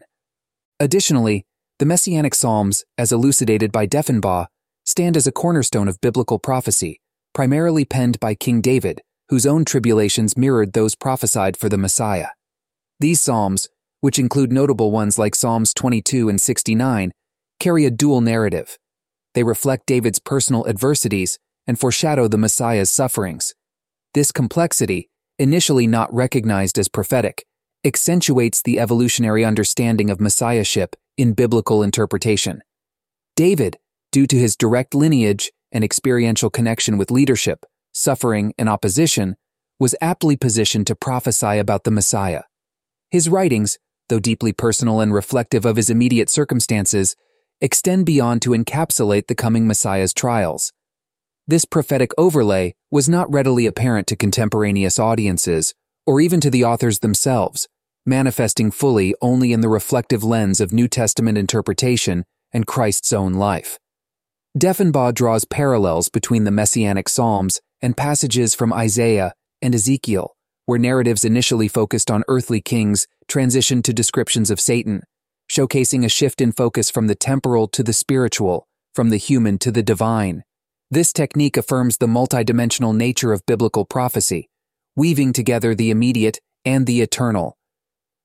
Additionally, 0.79 1.45
the 1.83 1.87
Messianic 1.87 2.33
Psalms, 2.33 2.85
as 2.97 3.11
elucidated 3.11 3.69
by 3.69 3.85
Deffinbaugh, 3.85 4.47
stand 4.85 5.17
as 5.17 5.27
a 5.27 5.33
cornerstone 5.33 5.89
of 5.89 5.99
biblical 5.99 6.39
prophecy, 6.39 7.01
primarily 7.33 7.83
penned 7.83 8.21
by 8.21 8.35
King 8.35 8.61
David, 8.61 9.01
whose 9.27 9.45
own 9.45 9.65
tribulations 9.65 10.37
mirrored 10.37 10.71
those 10.71 10.95
prophesied 10.95 11.57
for 11.57 11.67
the 11.67 11.77
Messiah. 11.77 12.27
These 13.01 13.19
Psalms, 13.19 13.67
which 13.99 14.17
include 14.17 14.49
notable 14.49 14.91
ones 14.91 15.19
like 15.19 15.35
Psalms 15.35 15.73
22 15.73 16.29
and 16.29 16.39
69, 16.39 17.11
carry 17.59 17.83
a 17.83 17.91
dual 17.91 18.21
narrative. 18.21 18.77
They 19.33 19.43
reflect 19.43 19.85
David's 19.85 20.19
personal 20.19 20.65
adversities 20.65 21.37
and 21.67 21.77
foreshadow 21.77 22.29
the 22.29 22.37
Messiah's 22.37 22.89
sufferings. 22.89 23.55
This 24.13 24.31
complexity, 24.31 25.09
initially 25.37 25.87
not 25.87 26.13
recognized 26.13 26.79
as 26.79 26.87
prophetic, 26.87 27.45
accentuates 27.85 28.61
the 28.61 28.79
evolutionary 28.79 29.43
understanding 29.43 30.09
of 30.09 30.21
messiahship 30.21 30.95
in 31.17 31.33
biblical 31.33 31.83
interpretation. 31.83 32.61
David, 33.35 33.77
due 34.11 34.27
to 34.27 34.37
his 34.37 34.55
direct 34.55 34.95
lineage 34.95 35.51
and 35.71 35.83
experiential 35.83 36.49
connection 36.49 36.97
with 36.97 37.11
leadership, 37.11 37.65
suffering, 37.91 38.53
and 38.57 38.69
opposition, 38.69 39.35
was 39.79 39.95
aptly 40.01 40.37
positioned 40.37 40.87
to 40.87 40.95
prophesy 40.95 41.57
about 41.57 41.83
the 41.83 41.91
Messiah. 41.91 42.43
His 43.11 43.27
writings, 43.27 43.77
though 44.07 44.19
deeply 44.19 44.53
personal 44.53 45.01
and 45.01 45.13
reflective 45.13 45.65
of 45.65 45.75
his 45.75 45.89
immediate 45.89 46.29
circumstances, 46.29 47.15
extend 47.59 48.05
beyond 48.05 48.41
to 48.43 48.51
encapsulate 48.51 49.27
the 49.27 49.35
coming 49.35 49.67
Messiah's 49.67 50.13
trials. 50.13 50.71
This 51.47 51.65
prophetic 51.65 52.11
overlay 52.17 52.75
was 52.91 53.09
not 53.09 53.31
readily 53.31 53.65
apparent 53.65 54.07
to 54.07 54.15
contemporaneous 54.15 54.99
audiences, 54.99 55.73
or 56.05 56.21
even 56.21 56.39
to 56.41 56.49
the 56.49 56.63
authors 56.63 56.99
themselves, 56.99 57.67
manifesting 58.05 58.71
fully 58.71 59.15
only 59.21 59.53
in 59.53 59.61
the 59.61 59.69
reflective 59.69 60.23
lens 60.23 60.59
of 60.59 60.73
New 60.73 60.87
Testament 60.87 61.37
interpretation 61.37 62.25
and 62.51 62.67
Christ's 62.67 63.13
own 63.13 63.33
life. 63.33 63.79
Deffinbaugh 64.57 65.13
draws 65.13 65.45
parallels 65.45 66.09
between 66.09 66.43
the 66.43 66.51
Messianic 66.51 67.09
Psalms 67.09 67.61
and 67.81 67.97
passages 67.97 68.53
from 68.53 68.71
Isaiah 68.71 69.33
and 69.61 69.73
Ezekiel, 69.73 70.35
where 70.65 70.79
narratives 70.79 71.25
initially 71.25 71.67
focused 71.67 72.11
on 72.11 72.23
earthly 72.27 72.61
kings 72.61 73.07
transitioned 73.27 73.83
to 73.83 73.93
descriptions 73.93 74.51
of 74.51 74.59
Satan, 74.59 75.03
showcasing 75.49 76.05
a 76.05 76.09
shift 76.09 76.39
in 76.39 76.51
focus 76.51 76.91
from 76.91 77.07
the 77.07 77.15
temporal 77.15 77.67
to 77.69 77.83
the 77.83 77.93
spiritual, 77.93 78.67
from 78.93 79.09
the 79.09 79.17
human 79.17 79.57
to 79.59 79.71
the 79.71 79.83
divine. 79.83 80.43
This 80.91 81.11
technique 81.11 81.57
affirms 81.57 81.97
the 81.97 82.07
multidimensional 82.07 82.95
nature 82.95 83.33
of 83.33 83.45
biblical 83.45 83.85
prophecy, 83.85 84.49
weaving 84.95 85.33
together 85.33 85.73
the 85.73 85.89
immediate 85.89 86.39
and 86.63 86.85
the 86.85 87.01
eternal. 87.01 87.57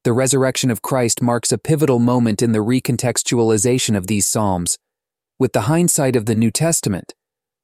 The 0.08 0.14
resurrection 0.14 0.70
of 0.70 0.80
Christ 0.80 1.20
marks 1.20 1.52
a 1.52 1.58
pivotal 1.58 1.98
moment 1.98 2.40
in 2.40 2.52
the 2.52 2.64
recontextualization 2.64 3.94
of 3.94 4.06
these 4.06 4.26
Psalms. 4.26 4.78
With 5.38 5.52
the 5.52 5.68
hindsight 5.68 6.16
of 6.16 6.24
the 6.24 6.34
New 6.34 6.50
Testament, 6.50 7.12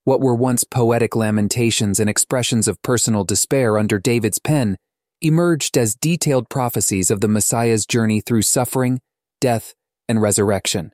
what 0.04 0.20
were 0.20 0.34
once 0.34 0.62
poetic 0.62 1.16
lamentations 1.16 1.98
and 1.98 2.10
expressions 2.10 2.68
of 2.68 2.82
personal 2.82 3.24
despair 3.24 3.78
under 3.78 3.98
David's 3.98 4.38
pen 4.38 4.76
emerged 5.22 5.78
as 5.78 5.94
detailed 5.94 6.50
prophecies 6.50 7.10
of 7.10 7.22
the 7.22 7.28
Messiah's 7.28 7.86
journey 7.86 8.20
through 8.20 8.42
suffering, 8.42 9.00
death, 9.40 9.72
and 10.06 10.20
resurrection. 10.20 10.92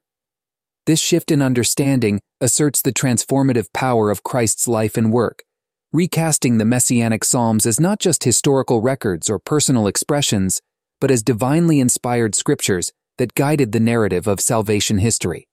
This 0.87 1.01
shift 1.01 1.33
in 1.33 1.43
understanding 1.43 2.21
asserts 2.41 2.81
the 2.81 2.93
transformative 2.93 3.73
power 3.75 4.13
of 4.13 4.23
Christ's 4.23 4.69
life 4.69 4.97
and 4.97 5.13
work, 5.13 5.43
recasting 5.93 6.59
the 6.59 6.65
Messianic 6.65 7.25
Psalms 7.25 7.67
as 7.67 7.81
not 7.81 7.99
just 7.99 8.23
historical 8.23 8.81
records 8.81 9.29
or 9.29 9.41
personal 9.41 9.89
expressions, 9.89 10.61
but 11.01 11.11
as 11.11 11.23
divinely 11.23 11.81
inspired 11.81 12.35
scriptures 12.35 12.93
that 13.19 13.35
guided 13.35 13.73
the 13.73 13.81
narrative 13.81 14.27
of 14.27 14.41
salvation 14.41 14.99
history. 14.99 15.49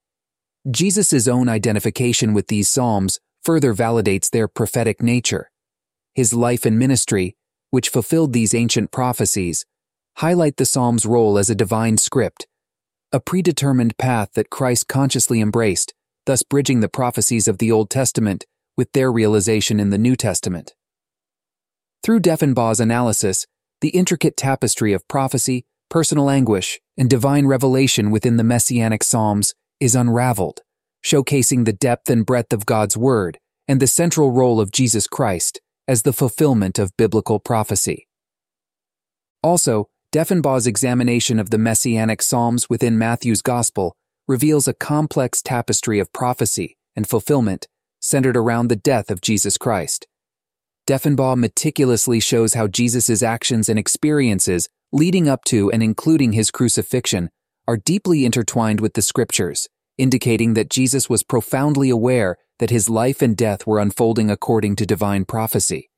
Jesus' 0.70 1.28
own 1.28 1.50
identification 1.50 2.34
with 2.34 2.48
these 2.48 2.70
Psalms 2.70 3.20
further 3.44 3.74
validates 3.74 4.30
their 4.30 4.48
prophetic 4.48 5.02
nature. 5.02 5.50
His 6.14 6.34
life 6.34 6.66
and 6.66 6.78
ministry, 6.78 7.36
which 7.70 7.90
fulfilled 7.90 8.34
these 8.34 8.54
ancient 8.54 8.92
prophecies, 8.92 9.66
highlight 10.18 10.58
the 10.58 10.66
Psalm's 10.66 11.06
role 11.06 11.38
as 11.38 11.50
a 11.50 11.56
divine 11.56 11.98
script 11.98 12.48
a 13.14 13.22
predetermined 13.22 13.98
path 13.98 14.34
that 14.34 14.50
Christ 14.50 14.90
consciously 14.90 15.40
embraced, 15.40 15.94
thus 16.26 16.44
bridging 16.44 16.82
the 16.82 16.90
prophecies 16.90 17.48
of 17.48 17.58
the 17.58 17.72
Old 17.72 17.90
Testament 17.90 18.46
with 18.76 18.92
their 18.92 19.12
realization 19.12 19.80
in 19.80 19.92
the 19.92 19.98
New 19.98 20.16
Testament. 20.16 20.76
Through 22.04 22.20
Deffinbaugh's 22.20 22.82
analysis, 22.82 23.48
the 23.82 23.90
intricate 23.90 24.36
tapestry 24.36 24.94
of 24.94 25.08
prophecy, 25.08 25.66
personal 25.90 26.30
anguish, 26.30 26.80
and 26.98 27.10
divine 27.10 27.46
revelation 27.46 28.12
within 28.12 28.38
the 28.38 28.44
Messianic 28.44 29.04
Psalms 29.04 29.54
is 29.80 29.96
unraveled, 29.96 30.62
showcasing 31.06 31.66
the 31.66 31.74
depth 31.74 32.10
and 32.10 32.26
breadth 32.26 32.54
of 32.54 32.66
God's 32.66 32.98
Word 32.98 33.38
and 33.68 33.80
the 33.80 33.88
central 33.88 34.32
role 34.32 34.60
of 34.60 34.72
Jesus 34.72 35.08
Christ 35.08 35.62
as 35.88 36.02
the 36.02 36.14
fulfillment 36.14 36.80
of 36.80 36.96
biblical 36.98 37.40
prophecy. 37.40 38.08
Also, 39.44 39.88
Deffinbaugh's 40.14 40.68
examination 40.68 41.38
of 41.40 41.50
the 41.50 41.58
messianic 41.58 42.22
psalms 42.22 42.70
within 42.70 42.98
Matthew's 42.98 43.42
Gospel 43.42 43.96
reveals 44.28 44.68
a 44.68 44.74
complex 44.74 45.42
tapestry 45.42 46.00
of 46.00 46.12
prophecy 46.12 46.78
and 46.96 47.08
fulfillment 47.08 47.68
centered 48.00 48.38
around 48.38 48.68
the 48.68 48.76
death 48.76 49.12
of 49.12 49.22
Jesus 49.22 49.58
Christ. 49.58 50.08
Deffinbaugh 50.88 51.36
meticulously 51.36 52.22
shows 52.22 52.54
how 52.54 52.68
Jesus' 52.68 53.22
actions 53.22 53.68
and 53.68 53.78
experiences 53.78 54.70
leading 54.94 55.28
up 55.28 55.44
to 55.44 55.70
and 55.70 55.84
including 55.84 56.32
his 56.32 56.50
crucifixion 56.50 57.30
are 57.68 57.76
deeply 57.76 58.24
intertwined 58.24 58.80
with 58.80 58.94
the 58.94 59.02
scriptures, 59.02 59.68
indicating 59.98 60.54
that 60.54 60.70
Jesus 60.70 61.10
was 61.10 61.24
profoundly 61.24 61.90
aware 61.90 62.38
that 62.60 62.70
his 62.70 62.90
life 62.90 63.22
and 63.22 63.36
death 63.36 63.68
were 63.68 63.80
unfolding 63.80 64.32
according 64.32 64.78
to 64.78 64.86
divine 64.86 65.26
prophecy. 65.26 65.90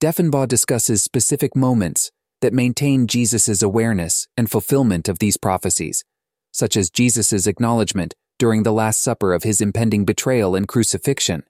Deffinbaugh 0.00 0.48
discusses 0.48 1.00
specific 1.00 1.54
moments 1.54 2.10
that 2.40 2.52
maintain 2.52 3.06
Jesus' 3.06 3.62
awareness 3.62 4.26
and 4.36 4.50
fulfillment 4.50 5.08
of 5.08 5.20
these 5.20 5.36
prophecies, 5.36 6.02
such 6.50 6.76
as 6.76 6.90
Jesus' 6.90 7.46
acknowledgement 7.46 8.14
during 8.36 8.64
the 8.64 8.72
Last 8.72 9.00
Supper 9.00 9.32
of 9.32 9.44
his 9.44 9.60
impending 9.60 10.04
betrayal 10.04 10.56
and 10.56 10.66
crucifixion, 10.66 11.44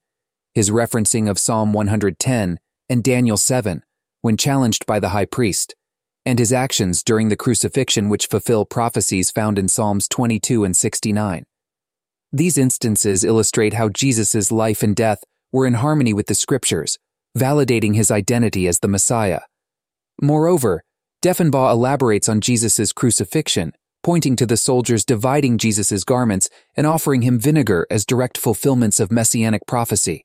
his 0.55 0.71
referencing 0.71 1.29
of 1.29 1.39
Psalm 1.39 1.73
110 1.73 2.59
and 2.89 3.05
Daniel 3.05 3.37
7 3.37 3.83
when 4.23 4.37
challenged 4.37 4.87
by 4.87 5.01
the 5.01 5.11
high 5.11 5.25
priest, 5.25 5.75
and 6.25 6.39
his 6.39 6.53
actions 6.53 7.03
during 7.03 7.29
the 7.29 7.37
crucifixion 7.37 8.09
which 8.09 8.29
fulfill 8.29 8.65
prophecies 8.65 9.31
found 9.31 9.59
in 9.59 9.69
Psalms 9.69 10.09
22 10.09 10.65
and 10.65 10.77
69. 10.77 11.45
These 12.33 12.57
instances 12.57 13.25
illustrate 13.25 13.75
how 13.75 13.89
Jesus' 13.89 14.51
life 14.51 14.83
and 14.83 14.97
death 14.97 15.25
were 15.51 15.67
in 15.67 15.75
harmony 15.75 16.15
with 16.15 16.29
the 16.29 16.35
scriptures, 16.35 16.99
validating 17.37 17.95
his 17.95 18.11
identity 18.11 18.67
as 18.69 18.79
the 18.79 18.89
Messiah. 18.89 19.41
Moreover, 20.21 20.85
Deffinbaugh 21.23 21.73
elaborates 21.73 22.29
on 22.29 22.41
Jesus' 22.41 22.93
crucifixion, 22.93 23.73
pointing 24.03 24.37
to 24.37 24.47
the 24.47 24.57
soldiers 24.57 25.05
dividing 25.05 25.59
Jesus' 25.59 26.05
garments 26.05 26.49
and 26.77 26.87
offering 26.87 27.23
him 27.23 27.39
vinegar 27.39 27.87
as 27.91 28.07
direct 28.07 28.39
fulfillments 28.39 28.99
of 28.99 29.13
messianic 29.13 29.67
prophecy. 29.67 30.25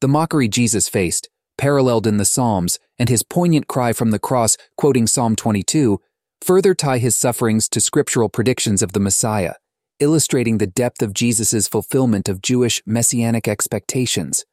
The 0.00 0.08
mockery 0.08 0.48
Jesus 0.48 0.88
faced, 0.88 1.30
paralleled 1.56 2.06
in 2.06 2.18
the 2.18 2.24
Psalms, 2.24 2.78
and 2.98 3.08
his 3.08 3.22
poignant 3.22 3.66
cry 3.66 3.92
from 3.92 4.10
the 4.10 4.18
cross, 4.18 4.56
quoting 4.76 5.06
Psalm 5.06 5.36
22, 5.36 6.00
further 6.42 6.74
tie 6.74 6.98
his 6.98 7.16
sufferings 7.16 7.68
to 7.70 7.80
scriptural 7.80 8.28
predictions 8.28 8.82
of 8.82 8.92
the 8.92 9.00
Messiah, 9.00 9.54
illustrating 9.98 10.58
the 10.58 10.66
depth 10.66 11.00
of 11.00 11.14
Jesus' 11.14 11.66
fulfillment 11.66 12.28
of 12.28 12.42
Jewish 12.42 12.82
messianic 12.84 13.48
expectations. 13.48 14.44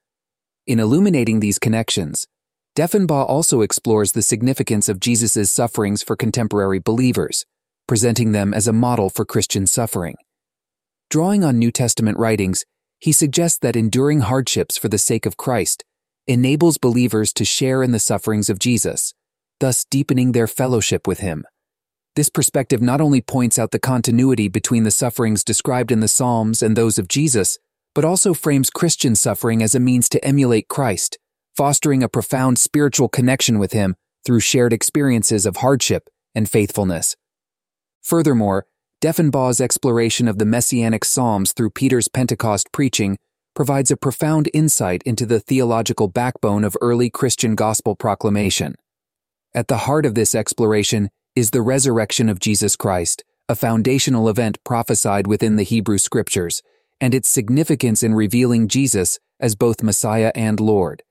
In 0.65 0.79
illuminating 0.79 1.41
these 1.41 1.59
connections, 1.59 2.25
Deffinbaugh 2.77 3.27
also 3.27 3.61
explores 3.61 4.13
the 4.13 4.21
significance 4.21 4.87
of 4.87 5.01
Jesus' 5.01 5.51
sufferings 5.51 6.01
for 6.01 6.15
contemporary 6.15 6.79
believers, 6.79 7.45
presenting 7.85 8.31
them 8.31 8.53
as 8.53 8.67
a 8.67 8.73
model 8.73 9.09
for 9.09 9.25
Christian 9.25 9.67
suffering. 9.67 10.15
Drawing 11.09 11.43
on 11.43 11.59
New 11.59 11.69
Testament 11.69 12.17
writings, 12.17 12.65
he 13.03 13.11
suggests 13.11 13.59
that 13.59 13.75
enduring 13.75 14.21
hardships 14.21 14.77
for 14.77 14.87
the 14.87 14.97
sake 14.97 15.25
of 15.25 15.35
Christ 15.35 15.83
enables 16.25 16.77
believers 16.77 17.33
to 17.33 17.43
share 17.43 17.83
in 17.83 17.91
the 17.91 17.99
sufferings 17.99 18.49
of 18.49 18.59
Jesus, 18.59 19.13
thus 19.59 19.83
deepening 19.83 20.31
their 20.31 20.47
fellowship 20.47 21.05
with 21.05 21.19
him. 21.19 21.43
This 22.15 22.29
perspective 22.29 22.81
not 22.81 23.01
only 23.01 23.19
points 23.19 23.59
out 23.59 23.71
the 23.71 23.77
continuity 23.77 24.47
between 24.47 24.83
the 24.83 24.89
sufferings 24.89 25.43
described 25.43 25.91
in 25.91 25.99
the 25.99 26.07
Psalms 26.07 26.63
and 26.63 26.77
those 26.77 26.97
of 26.97 27.09
Jesus, 27.09 27.59
but 27.93 28.05
also 28.05 28.33
frames 28.33 28.69
Christian 28.69 29.15
suffering 29.15 29.61
as 29.61 29.75
a 29.75 29.81
means 29.81 30.07
to 30.07 30.23
emulate 30.23 30.69
Christ, 30.69 31.19
fostering 31.57 32.03
a 32.03 32.07
profound 32.07 32.57
spiritual 32.57 33.09
connection 33.09 33.59
with 33.59 33.73
him 33.73 33.97
through 34.25 34.39
shared 34.39 34.71
experiences 34.71 35.45
of 35.45 35.57
hardship 35.57 36.07
and 36.33 36.49
faithfulness. 36.49 37.17
Furthermore, 38.01 38.65
Deffinbaugh's 39.03 39.59
exploration 39.59 40.29
of 40.29 40.37
the 40.37 40.45
Messianic 40.45 41.03
Psalms 41.03 41.51
through 41.51 41.71
Peter's 41.71 42.07
Pentecost 42.07 42.71
preaching 42.71 43.17
provides 43.53 43.91
a 43.91 43.97
profound 43.97 44.49
insight 44.53 45.03
into 45.03 45.25
the 45.25 45.41
theological 45.41 46.07
backbone 46.07 46.63
of 46.63 46.77
early 46.79 47.09
Christian 47.09 47.53
gospel 47.53 47.97
proclamation. 47.97 48.75
At 49.53 49.67
the 49.67 49.79
heart 49.79 50.05
of 50.05 50.15
this 50.15 50.33
exploration 50.33 51.09
is 51.35 51.51
the 51.51 51.61
resurrection 51.61 52.29
of 52.29 52.39
Jesus 52.39 52.77
Christ, 52.77 53.25
a 53.49 53.55
foundational 53.55 54.29
event 54.29 54.57
prophesied 54.63 55.27
within 55.27 55.57
the 55.57 55.63
Hebrew 55.63 55.97
Scriptures, 55.97 56.63
and 57.01 57.13
its 57.13 57.27
significance 57.27 58.03
in 58.03 58.13
revealing 58.13 58.69
Jesus 58.69 59.19
as 59.37 59.53
both 59.53 59.83
Messiah 59.83 60.31
and 60.33 60.61
Lord. 60.61 61.03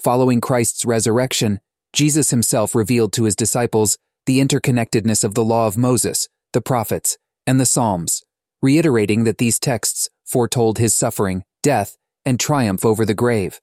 Following 0.00 0.40
Christ's 0.40 0.84
resurrection, 0.84 1.58
Jesus 1.92 2.30
himself 2.30 2.76
revealed 2.76 3.12
to 3.14 3.24
his 3.24 3.34
disciples 3.34 3.98
the 4.26 4.38
interconnectedness 4.38 5.24
of 5.24 5.34
the 5.34 5.44
law 5.44 5.66
of 5.66 5.76
Moses, 5.76 6.28
the 6.52 6.60
prophets, 6.60 7.18
and 7.46 7.60
the 7.60 7.66
Psalms, 7.66 8.22
reiterating 8.60 9.24
that 9.24 9.38
these 9.38 9.58
texts 9.58 10.08
foretold 10.24 10.78
his 10.78 10.94
suffering, 10.94 11.44
death, 11.62 11.96
and 12.24 12.38
triumph 12.38 12.84
over 12.84 13.04
the 13.04 13.14
grave. 13.14 13.60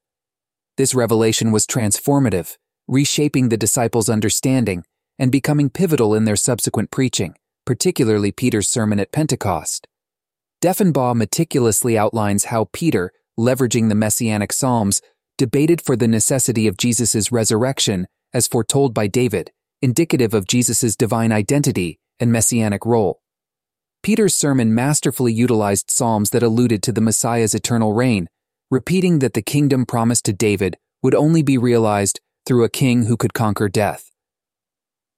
This 0.77 0.93
revelation 0.93 1.51
was 1.51 1.65
transformative, 1.65 2.57
reshaping 2.88 3.50
the 3.50 3.57
disciples' 3.57 4.09
understanding 4.09 4.83
and 5.17 5.31
becoming 5.31 5.69
pivotal 5.69 6.15
in 6.15 6.25
their 6.25 6.36
subsequent 6.36 6.91
preaching, 6.91 7.36
particularly 7.65 8.31
Peter's 8.31 8.69
sermon 8.69 9.00
at 9.00 9.12
Pentecost. 9.12 9.88
Deffinbaugh 10.62 11.15
meticulously 11.15 11.98
outlines 11.98 12.45
how 12.45 12.69
Peter, 12.74 13.12
leveraging 13.38 13.89
the 13.89 13.95
Messianic 13.95 14.51
Psalms, 14.51 15.01
debated 15.38 15.81
for 15.81 15.95
the 15.95 16.07
necessity 16.07 16.67
of 16.67 16.77
Jesus' 16.77 17.31
resurrection 17.31 18.07
as 18.33 18.48
foretold 18.48 18.93
by 18.93 19.07
David, 19.07 19.51
indicative 19.81 20.33
of 20.33 20.48
Jesus' 20.48 20.95
divine 20.95 21.31
identity 21.31 22.00
and 22.19 22.31
messianic 22.31 22.86
role. 22.86 23.21
Peter's 24.01 24.34
sermon 24.34 24.74
masterfully 24.74 25.34
utilized 25.34 25.91
Psalms 25.91 26.29
that 26.29 26.44
alluded 26.44 26.82
to 26.84 26.91
the 26.91 27.01
Messiah's 27.01 27.53
eternal 27.53 27.94
reign, 27.94 28.29
repeating 28.72 29.20
that 29.20 29.34
the 29.34 29.41
kingdom 29.41 29.86
promised 29.86 30.25
to 30.25 30.34
David 30.34 30.77
would 31.03 31.15
only 31.15 31.44
be 31.44 31.58
realized 31.58 32.20
through 32.46 32.63
a 32.63 32.70
king 32.70 33.06
who 33.06 33.18
could 33.18 33.34
conquer 33.34 33.68
death. 33.68 34.12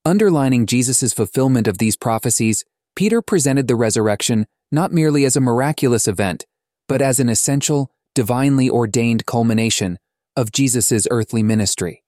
Underlining 0.04 0.66
Jesus' 0.66 1.14
fulfillment 1.14 1.68
of 1.68 1.78
these 1.78 1.96
prophecies, 1.96 2.66
Peter 2.96 3.22
presented 3.22 3.68
the 3.68 3.76
resurrection 3.76 4.48
not 4.72 4.92
merely 4.92 5.26
as 5.26 5.36
a 5.36 5.42
miraculous 5.42 6.08
event, 6.08 6.46
but 6.88 7.02
as 7.02 7.20
an 7.20 7.30
essential, 7.30 7.92
divinely 8.16 8.70
ordained 8.70 9.26
culmination 9.26 10.00
of 10.36 10.52
Jesus' 10.52 11.08
earthly 11.12 11.44
ministry. 11.44 12.04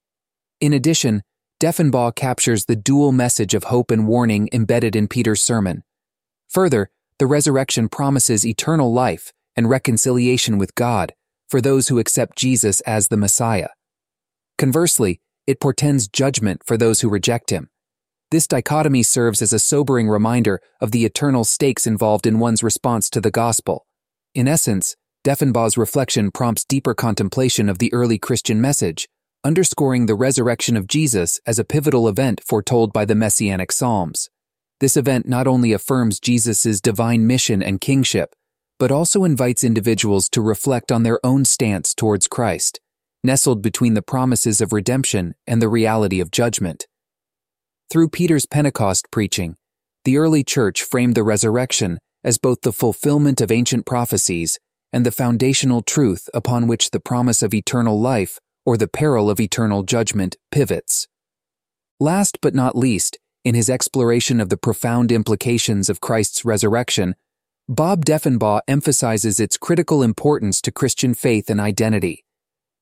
In 0.60 0.74
addition, 0.74 1.22
Deffinbaugh 1.60 2.16
captures 2.16 2.66
the 2.66 2.76
dual 2.76 3.12
message 3.12 3.54
of 3.54 3.66
hope 3.66 3.92
and 3.92 4.08
warning 4.08 4.50
embedded 4.52 4.96
in 4.96 5.08
Peter's 5.08 5.42
sermon. 5.42 5.84
Further, 6.54 6.92
the 7.18 7.26
resurrection 7.26 7.90
promises 7.90 8.46
eternal 8.46 8.94
life 8.94 9.34
and 9.56 9.70
reconciliation 9.70 10.60
with 10.60 10.76
God 10.76 11.14
for 11.50 11.62
those 11.62 11.88
who 11.88 11.98
accept 11.98 12.38
Jesus 12.38 12.80
as 12.82 13.08
the 13.08 13.18
Messiah. 13.18 13.70
Conversely, 14.60 15.20
it 15.48 15.60
portends 15.60 16.08
judgment 16.08 16.62
for 16.64 16.78
those 16.78 17.02
who 17.02 17.10
reject 17.10 17.50
him. 17.50 17.70
This 18.30 18.48
dichotomy 18.48 19.02
serves 19.02 19.42
as 19.42 19.52
a 19.52 19.60
sobering 19.60 20.10
reminder 20.10 20.62
of 20.80 20.92
the 20.92 21.06
eternal 21.06 21.44
stakes 21.44 21.88
involved 21.88 22.28
in 22.28 22.40
one's 22.40 22.64
response 22.64 23.10
to 23.12 23.22
the 23.22 23.32
gospel. 23.32 23.86
In 24.36 24.48
essence, 24.48 24.96
Deffinbaugh's 25.24 25.78
reflection 25.78 26.30
prompts 26.32 26.66
deeper 26.66 26.94
contemplation 26.94 27.68
of 27.68 27.80
the 27.80 27.92
early 27.94 28.18
Christian 28.18 28.62
message, 28.62 29.08
underscoring 29.44 30.06
the 30.06 30.16
resurrection 30.16 30.78
of 30.78 30.88
Jesus 30.88 31.40
as 31.48 31.58
a 31.58 31.64
pivotal 31.64 32.08
event 32.08 32.42
foretold 32.46 32.94
by 32.94 33.06
the 33.06 33.16
Messianic 33.16 33.72
Psalms. 33.72 34.30
This 34.84 34.98
event 34.98 35.26
not 35.26 35.48
only 35.48 35.72
affirms 35.72 36.20
Jesus' 36.20 36.82
divine 36.82 37.26
mission 37.26 37.64
and 37.64 37.80
kingship, 37.80 38.36
but 38.78 38.92
also 38.92 39.24
invites 39.24 39.64
individuals 39.64 40.28
to 40.32 40.42
reflect 40.42 40.92
on 40.92 41.04
their 41.04 41.26
own 41.26 41.46
stance 41.46 41.96
towards 41.96 42.28
Christ, 42.28 42.82
nestled 43.24 43.62
between 43.62 43.94
the 43.94 44.02
promises 44.02 44.60
of 44.60 44.74
redemption 44.74 45.36
and 45.48 45.62
the 45.62 45.70
reality 45.70 46.20
of 46.20 46.32
judgment. 46.32 46.86
Through 47.90 48.10
Peter's 48.10 48.46
Pentecost 48.46 49.10
preaching, 49.10 49.56
the 50.04 50.18
early 50.18 50.44
church 50.44 50.84
framed 50.84 51.16
the 51.16 51.24
resurrection 51.24 51.98
as 52.22 52.38
both 52.38 52.60
the 52.64 52.74
fulfillment 52.74 53.40
of 53.40 53.54
ancient 53.54 53.86
prophecies 53.86 54.60
and 54.92 55.06
the 55.06 55.14
foundational 55.14 55.82
truth 55.82 56.30
upon 56.34 56.68
which 56.68 56.92
the 56.92 57.00
promise 57.00 57.42
of 57.42 57.54
eternal 57.54 58.02
life 58.02 58.38
or 58.66 58.76
the 58.76 58.90
peril 58.90 59.30
of 59.30 59.40
eternal 59.40 59.84
judgment 59.84 60.36
pivots. 60.52 61.08
Last 62.02 62.40
but 62.42 62.54
not 62.54 62.78
least, 62.78 63.18
in 63.44 63.56
his 63.56 63.70
exploration 63.70 64.40
of 64.40 64.50
the 64.50 64.58
profound 64.58 65.12
implications 65.12 65.90
of 65.90 66.02
Christ's 66.02 66.46
resurrection, 66.46 67.16
Bob 67.68 68.06
Deffinbaugh 68.06 68.62
emphasizes 68.68 69.40
its 69.40 69.58
critical 69.58 70.04
importance 70.04 70.62
to 70.62 70.72
Christian 70.72 71.14
faith 71.14 71.50
and 71.50 71.60
identity. 71.60 72.24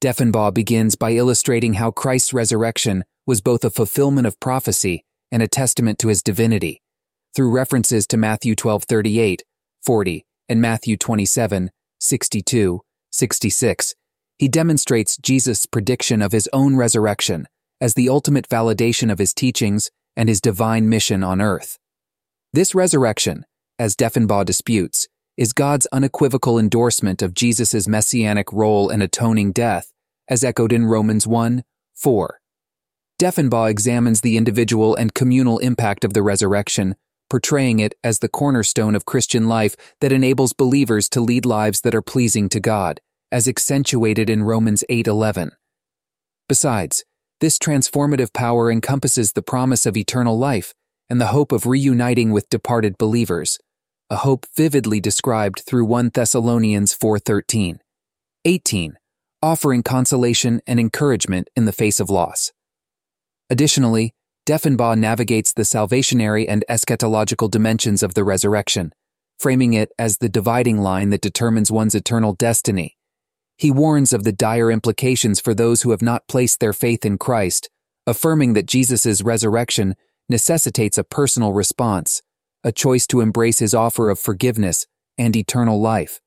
Deffinbaugh 0.02 0.54
begins 0.54 0.96
by 0.96 1.12
illustrating 1.12 1.76
how 1.76 1.92
Christ's 1.92 2.34
resurrection 2.34 3.04
was 3.28 3.42
both 3.42 3.64
a 3.64 3.70
fulfillment 3.70 4.26
of 4.26 4.40
prophecy 4.40 5.06
and 5.32 5.44
a 5.44 5.48
testament 5.48 6.00
to 6.00 6.08
his 6.08 6.24
divinity. 6.24 6.82
Through 7.36 7.52
references 7.52 8.08
to 8.08 8.18
Matthew 8.18 8.56
12:38, 8.56 9.42
40, 9.84 10.26
and 10.50 10.60
Matthew 10.60 10.98
27, 10.98 11.70
62, 12.00 12.82
66, 13.12 13.96
he 14.38 14.48
demonstrates 14.48 15.18
Jesus' 15.18 15.66
prediction 15.66 16.22
of 16.22 16.32
his 16.32 16.50
own 16.52 16.76
resurrection 16.76 17.48
as 17.80 17.94
the 17.94 18.10
ultimate 18.10 18.50
validation 18.50 19.12
of 19.12 19.20
his 19.20 19.34
teachings 19.34 19.92
and 20.16 20.30
his 20.30 20.42
divine 20.42 20.90
mission 20.90 21.24
on 21.24 21.42
earth. 21.42 21.80
This 22.54 22.76
resurrection, 22.76 23.46
as 23.80 23.96
Deffinbaugh 23.96 24.46
disputes, 24.46 25.08
is 25.38 25.54
God's 25.54 25.88
unequivocal 25.92 26.60
endorsement 26.60 27.22
of 27.22 27.34
Jesus' 27.34 27.88
messianic 27.88 28.52
role 28.52 28.90
in 28.90 29.02
atoning 29.02 29.54
death, 29.54 29.94
as 30.28 30.44
echoed 30.44 30.74
in 30.74 30.86
Romans 30.86 31.26
1 31.26 31.64
4. 31.96 32.40
Deffinbaugh 33.20 33.70
examines 33.70 34.22
the 34.22 34.36
individual 34.36 34.96
and 34.96 35.14
communal 35.14 35.60
impact 35.60 36.04
of 36.04 36.14
the 36.14 36.24
resurrection, 36.24 36.96
portraying 37.30 37.80
it 37.80 37.94
as 38.04 38.20
the 38.20 38.28
cornerstone 38.28 38.96
of 38.96 39.06
Christian 39.06 39.48
life 39.48 39.76
that 40.02 40.12
enables 40.12 40.54
believers 40.54 41.08
to 41.10 41.22
lead 41.22 41.46
lives 41.46 41.82
that 41.82 41.96
are 41.96 42.02
pleasing 42.02 42.50
to 42.50 42.60
God, 42.60 43.00
as 43.32 43.48
accentuated 43.48 44.30
in 44.30 44.44
Romans 44.44 44.84
8:11. 44.90 45.52
Besides, 46.50 47.06
this 47.42 47.58
transformative 47.58 48.32
power 48.34 48.72
encompasses 48.72 49.34
the 49.34 49.42
promise 49.42 49.88
of 49.88 49.98
eternal 49.98 50.38
life 50.38 50.76
and 51.10 51.20
the 51.20 51.28
hope 51.28 51.52
of 51.52 51.66
reuniting 51.66 52.32
with 52.32 52.50
departed 52.50 52.98
believers, 53.00 53.60
a 54.12 54.18
hope 54.18 54.46
vividly 54.56 55.00
described 55.00 55.64
through 55.66 55.84
1 55.86 56.12
Thessalonians 56.14 56.94
4:13. 56.94 57.80
18, 58.46 58.98
offering 59.42 59.82
consolation 59.82 60.62
and 60.68 60.80
encouragement 60.80 61.50
in 61.56 61.66
the 61.66 61.72
face 61.72 62.00
of 62.00 62.10
loss. 62.10 62.52
Additionally, 63.50 64.14
Deffinbaugh 64.48 64.98
navigates 64.98 65.52
the 65.52 65.66
salvationary 65.66 66.48
and 66.48 66.64
eschatological 66.70 67.50
dimensions 67.50 68.04
of 68.04 68.14
the 68.14 68.24
resurrection, 68.24 68.94
framing 69.40 69.74
it 69.74 69.92
as 69.98 70.18
the 70.18 70.30
dividing 70.30 70.78
line 70.78 71.10
that 71.10 71.22
determines 71.22 71.72
one's 71.72 71.96
eternal 71.96 72.34
destiny. 72.34 72.98
He 73.62 73.70
warns 73.70 74.12
of 74.12 74.24
the 74.24 74.32
dire 74.32 74.72
implications 74.72 75.40
for 75.40 75.54
those 75.54 75.84
who 75.84 75.92
have 75.92 76.02
not 76.02 76.28
placed 76.28 76.60
their 76.60 76.74
faith 76.74 77.06
in 77.06 77.20
Christ, 77.20 77.70
affirming 78.08 78.54
that 78.54 78.66
Jesus' 78.66 79.22
resurrection 79.22 79.94
necessitates 80.28 80.98
a 80.98 81.04
personal 81.04 81.54
response, 81.54 82.24
a 82.64 82.72
choice 82.72 83.06
to 83.06 83.22
embrace 83.22 83.60
his 83.60 83.76
offer 83.76 84.10
of 84.10 84.18
forgiveness 84.18 84.88
and 85.16 85.36
eternal 85.36 85.80
life. 85.80 86.20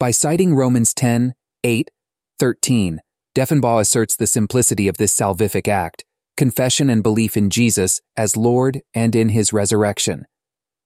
By 0.00 0.10
citing 0.10 0.56
Romans 0.56 0.92
10, 0.94 1.34
8, 1.62 1.92
13, 2.40 3.00
Deffinbaugh 3.36 3.80
asserts 3.80 4.16
the 4.16 4.26
simplicity 4.26 4.88
of 4.88 4.96
this 4.96 5.16
salvific 5.16 5.68
act 5.68 6.04
confession 6.36 6.90
and 6.90 7.04
belief 7.04 7.36
in 7.36 7.50
Jesus 7.50 8.00
as 8.16 8.36
Lord 8.36 8.80
and 8.92 9.14
in 9.14 9.28
his 9.28 9.52
resurrection. 9.52 10.26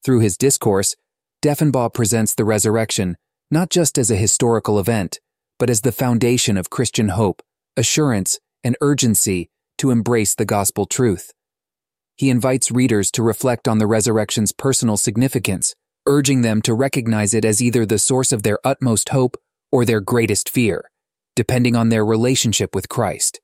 Through 0.05 0.20
his 0.20 0.37
discourse, 0.37 0.96
Deffinbaugh 1.42 1.94
presents 1.94 2.35
the 2.35 2.44
resurrection 2.44 3.16
not 3.51 3.70
just 3.70 3.96
as 3.96 4.11
a 4.11 4.16
historical 4.16 4.79
event, 4.79 5.20
but 5.59 5.71
as 5.71 5.81
the 5.83 5.92
foundation 5.92 6.57
of 6.57 6.71
Christian 6.71 7.09
hope, 7.09 7.42
assurance, 7.77 8.38
and 8.64 8.77
urgency 8.81 9.51
to 9.79 9.90
embrace 9.90 10.35
the 10.35 10.44
gospel 10.44 10.87
truth. 10.87 11.33
he 12.18 12.31
invites 12.31 12.73
readers 12.73 13.12
to 13.12 13.23
reflect 13.23 13.68
on 13.68 13.79
the 13.79 13.87
resurrection's 13.87 14.53
personal 14.53 14.97
significance, 14.97 15.75
urging 16.05 16.42
them 16.42 16.61
to 16.61 16.75
recognize 16.75 17.33
it 17.33 17.44
as 17.44 17.62
either 17.62 17.87
the 17.87 17.99
source 17.99 18.33
of 18.33 18.42
their 18.42 18.59
utmost 18.64 19.11
hope 19.11 19.37
or 19.71 19.85
their 19.85 20.01
greatest 20.01 20.49
fear, 20.49 20.90
depending 21.37 21.77
on 21.77 21.90
their 21.90 22.05
relationship 22.05 22.75
with 22.75 22.88
Christ. 22.88 23.40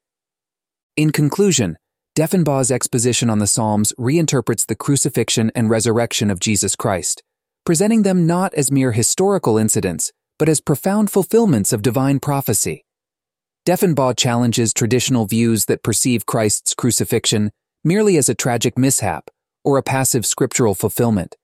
In 0.96 1.11
conclusion, 1.12 1.77
Deffinbaugh's 2.16 2.72
exposition 2.72 3.31
on 3.31 3.38
the 3.38 3.46
Psalms 3.46 3.92
reinterprets 3.98 4.66
the 4.66 4.74
crucifixion 4.74 5.53
and 5.55 5.70
resurrection 5.70 6.31
of 6.31 6.40
Jesus 6.40 6.74
Christ, 6.74 7.22
presenting 7.64 8.03
them 8.03 8.27
not 8.27 8.53
as 8.55 8.72
mere 8.72 8.92
historical 8.92 9.57
incidents, 9.57 10.12
but 10.38 10.48
as 10.48 10.60
profound 10.60 11.10
fulfillments 11.10 11.72
of 11.72 11.82
divine 11.82 12.20
prophecy. 12.20 12.84
Deffinbaugh 13.66 14.16
challenges 14.16 14.74
traditional 14.74 15.26
views 15.26 15.64
that 15.66 15.82
perceive 15.82 16.26
Christ's 16.26 16.74
crucifixion 16.74 17.50
merely 17.82 18.16
as 18.16 18.28
a 18.28 18.34
tragic 18.34 18.76
mishap 18.76 19.30
or 19.64 19.78
a 19.78 19.82
passive 19.82 20.26
scriptural 20.26 20.74
fulfillment. 20.74 21.36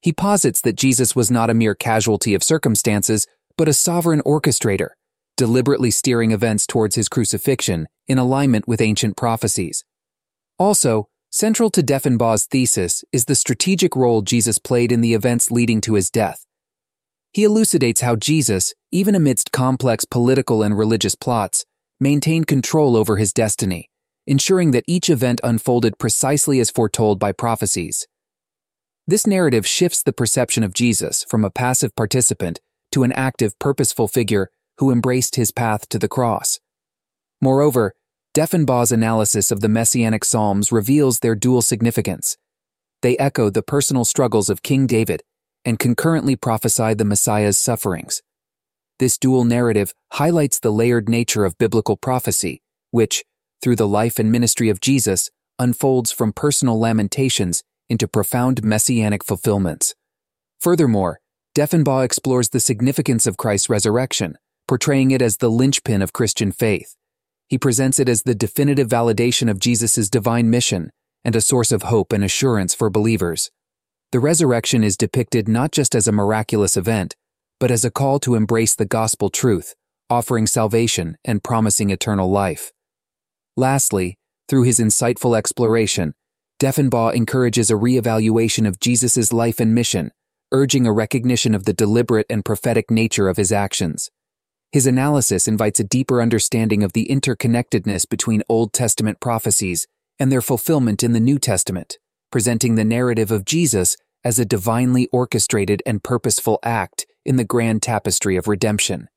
He 0.00 0.12
posits 0.12 0.60
that 0.62 0.76
Jesus 0.76 1.14
was 1.14 1.30
not 1.30 1.48
a 1.48 1.54
mere 1.54 1.74
casualty 1.74 2.34
of 2.34 2.42
circumstances, 2.42 3.26
but 3.56 3.68
a 3.68 3.72
sovereign 3.72 4.20
orchestrator, 4.26 4.90
deliberately 5.36 5.90
steering 5.90 6.32
events 6.32 6.66
towards 6.66 6.96
his 6.96 7.08
crucifixion 7.08 7.86
in 8.06 8.18
alignment 8.18 8.66
with 8.66 8.80
ancient 8.80 9.16
prophecies. 9.16 9.84
Also, 10.58 11.08
central 11.30 11.70
to 11.70 11.82
Deffinbaugh's 11.82 12.46
thesis 12.46 13.04
is 13.12 13.26
the 13.26 13.34
strategic 13.34 13.96
role 13.96 14.22
Jesus 14.22 14.58
played 14.58 14.92
in 14.92 15.00
the 15.00 15.14
events 15.14 15.50
leading 15.50 15.80
to 15.82 15.94
his 15.94 16.10
death. 16.10 16.44
He 17.32 17.44
elucidates 17.44 18.02
how 18.02 18.16
Jesus, 18.16 18.74
even 18.90 19.14
amidst 19.14 19.52
complex 19.52 20.04
political 20.04 20.62
and 20.62 20.76
religious 20.76 21.14
plots, 21.14 21.64
maintained 21.98 22.46
control 22.46 22.94
over 22.94 23.16
his 23.16 23.32
destiny, 23.32 23.88
ensuring 24.26 24.72
that 24.72 24.84
each 24.86 25.08
event 25.08 25.40
unfolded 25.42 25.98
precisely 25.98 26.60
as 26.60 26.70
foretold 26.70 27.18
by 27.18 27.32
prophecies. 27.32 28.06
This 29.06 29.26
narrative 29.26 29.66
shifts 29.66 30.02
the 30.02 30.12
perception 30.12 30.62
of 30.62 30.74
Jesus 30.74 31.24
from 31.24 31.42
a 31.42 31.50
passive 31.50 31.96
participant 31.96 32.60
to 32.92 33.02
an 33.02 33.12
active, 33.12 33.58
purposeful 33.58 34.08
figure 34.08 34.50
who 34.76 34.90
embraced 34.90 35.36
his 35.36 35.50
path 35.50 35.88
to 35.88 35.98
the 35.98 36.08
cross. 36.08 36.60
Moreover, 37.40 37.94
Deffinbaugh's 38.34 38.92
analysis 38.92 39.50
of 39.50 39.60
the 39.60 39.68
Messianic 39.70 40.24
Psalms 40.24 40.70
reveals 40.70 41.20
their 41.20 41.34
dual 41.34 41.62
significance. 41.62 42.36
They 43.00 43.16
echo 43.16 43.48
the 43.48 43.62
personal 43.62 44.04
struggles 44.04 44.50
of 44.50 44.62
King 44.62 44.86
David 44.86 45.22
and 45.64 45.78
concurrently 45.78 46.36
prophesy 46.36 46.94
the 46.94 47.04
Messiah's 47.04 47.58
sufferings. 47.58 48.22
This 48.98 49.18
dual 49.18 49.44
narrative 49.44 49.94
highlights 50.12 50.58
the 50.58 50.70
layered 50.70 51.08
nature 51.08 51.44
of 51.44 51.58
biblical 51.58 51.96
prophecy, 51.96 52.62
which, 52.90 53.24
through 53.60 53.76
the 53.76 53.88
life 53.88 54.18
and 54.18 54.30
ministry 54.30 54.68
of 54.68 54.80
Jesus, 54.80 55.30
unfolds 55.58 56.12
from 56.12 56.32
personal 56.32 56.78
lamentations 56.78 57.62
into 57.88 58.08
profound 58.08 58.62
messianic 58.64 59.24
fulfillments. 59.24 59.94
Furthermore, 60.60 61.20
Deffinbaugh 61.54 62.04
explores 62.04 62.48
the 62.48 62.60
significance 62.60 63.26
of 63.26 63.36
Christ's 63.36 63.68
resurrection, 63.68 64.38
portraying 64.66 65.10
it 65.10 65.20
as 65.20 65.36
the 65.36 65.50
linchpin 65.50 66.00
of 66.00 66.12
Christian 66.12 66.52
faith. 66.52 66.96
He 67.48 67.58
presents 67.58 68.00
it 68.00 68.08
as 68.08 68.22
the 68.22 68.34
definitive 68.34 68.88
validation 68.88 69.50
of 69.50 69.58
Jesus' 69.58 70.08
divine 70.08 70.48
mission 70.48 70.90
and 71.24 71.36
a 71.36 71.40
source 71.40 71.70
of 71.70 71.82
hope 71.82 72.12
and 72.12 72.24
assurance 72.24 72.74
for 72.74 72.88
believers. 72.88 73.50
The 74.12 74.20
resurrection 74.20 74.84
is 74.84 74.98
depicted 74.98 75.48
not 75.48 75.72
just 75.72 75.94
as 75.94 76.06
a 76.06 76.12
miraculous 76.12 76.76
event, 76.76 77.16
but 77.58 77.70
as 77.70 77.82
a 77.82 77.90
call 77.90 78.18
to 78.20 78.34
embrace 78.34 78.74
the 78.74 78.84
gospel 78.84 79.30
truth, 79.30 79.74
offering 80.10 80.46
salvation 80.46 81.16
and 81.24 81.42
promising 81.42 81.88
eternal 81.88 82.30
life. 82.30 82.72
Lastly, 83.56 84.18
through 84.50 84.64
his 84.64 84.78
insightful 84.78 85.34
exploration, 85.34 86.12
Deffinbaugh 86.60 87.14
encourages 87.14 87.70
a 87.70 87.74
reevaluation 87.74 88.68
of 88.68 88.78
Jesus' 88.78 89.32
life 89.32 89.58
and 89.60 89.74
mission, 89.74 90.10
urging 90.52 90.86
a 90.86 90.92
recognition 90.92 91.54
of 91.54 91.64
the 91.64 91.72
deliberate 91.72 92.26
and 92.28 92.44
prophetic 92.44 92.90
nature 92.90 93.30
of 93.30 93.38
his 93.38 93.50
actions. 93.50 94.10
His 94.72 94.86
analysis 94.86 95.48
invites 95.48 95.80
a 95.80 95.84
deeper 95.84 96.20
understanding 96.20 96.82
of 96.82 96.92
the 96.92 97.06
interconnectedness 97.10 98.06
between 98.06 98.42
Old 98.50 98.74
Testament 98.74 99.20
prophecies 99.20 99.86
and 100.18 100.30
their 100.30 100.42
fulfillment 100.42 101.02
in 101.02 101.12
the 101.14 101.20
New 101.20 101.38
Testament, 101.38 101.96
presenting 102.32 102.74
the 102.74 102.84
narrative 102.84 103.30
of 103.30 103.44
Jesus 103.44 103.96
as 104.24 104.40
a 104.40 104.44
divinely 104.44 105.08
orchestrated 105.12 105.82
and 105.86 106.02
purposeful 106.02 106.58
act 106.64 107.06
in 107.24 107.36
the 107.36 107.44
grand 107.44 107.82
tapestry 107.82 108.36
of 108.36 108.48
redemption. 108.48 109.08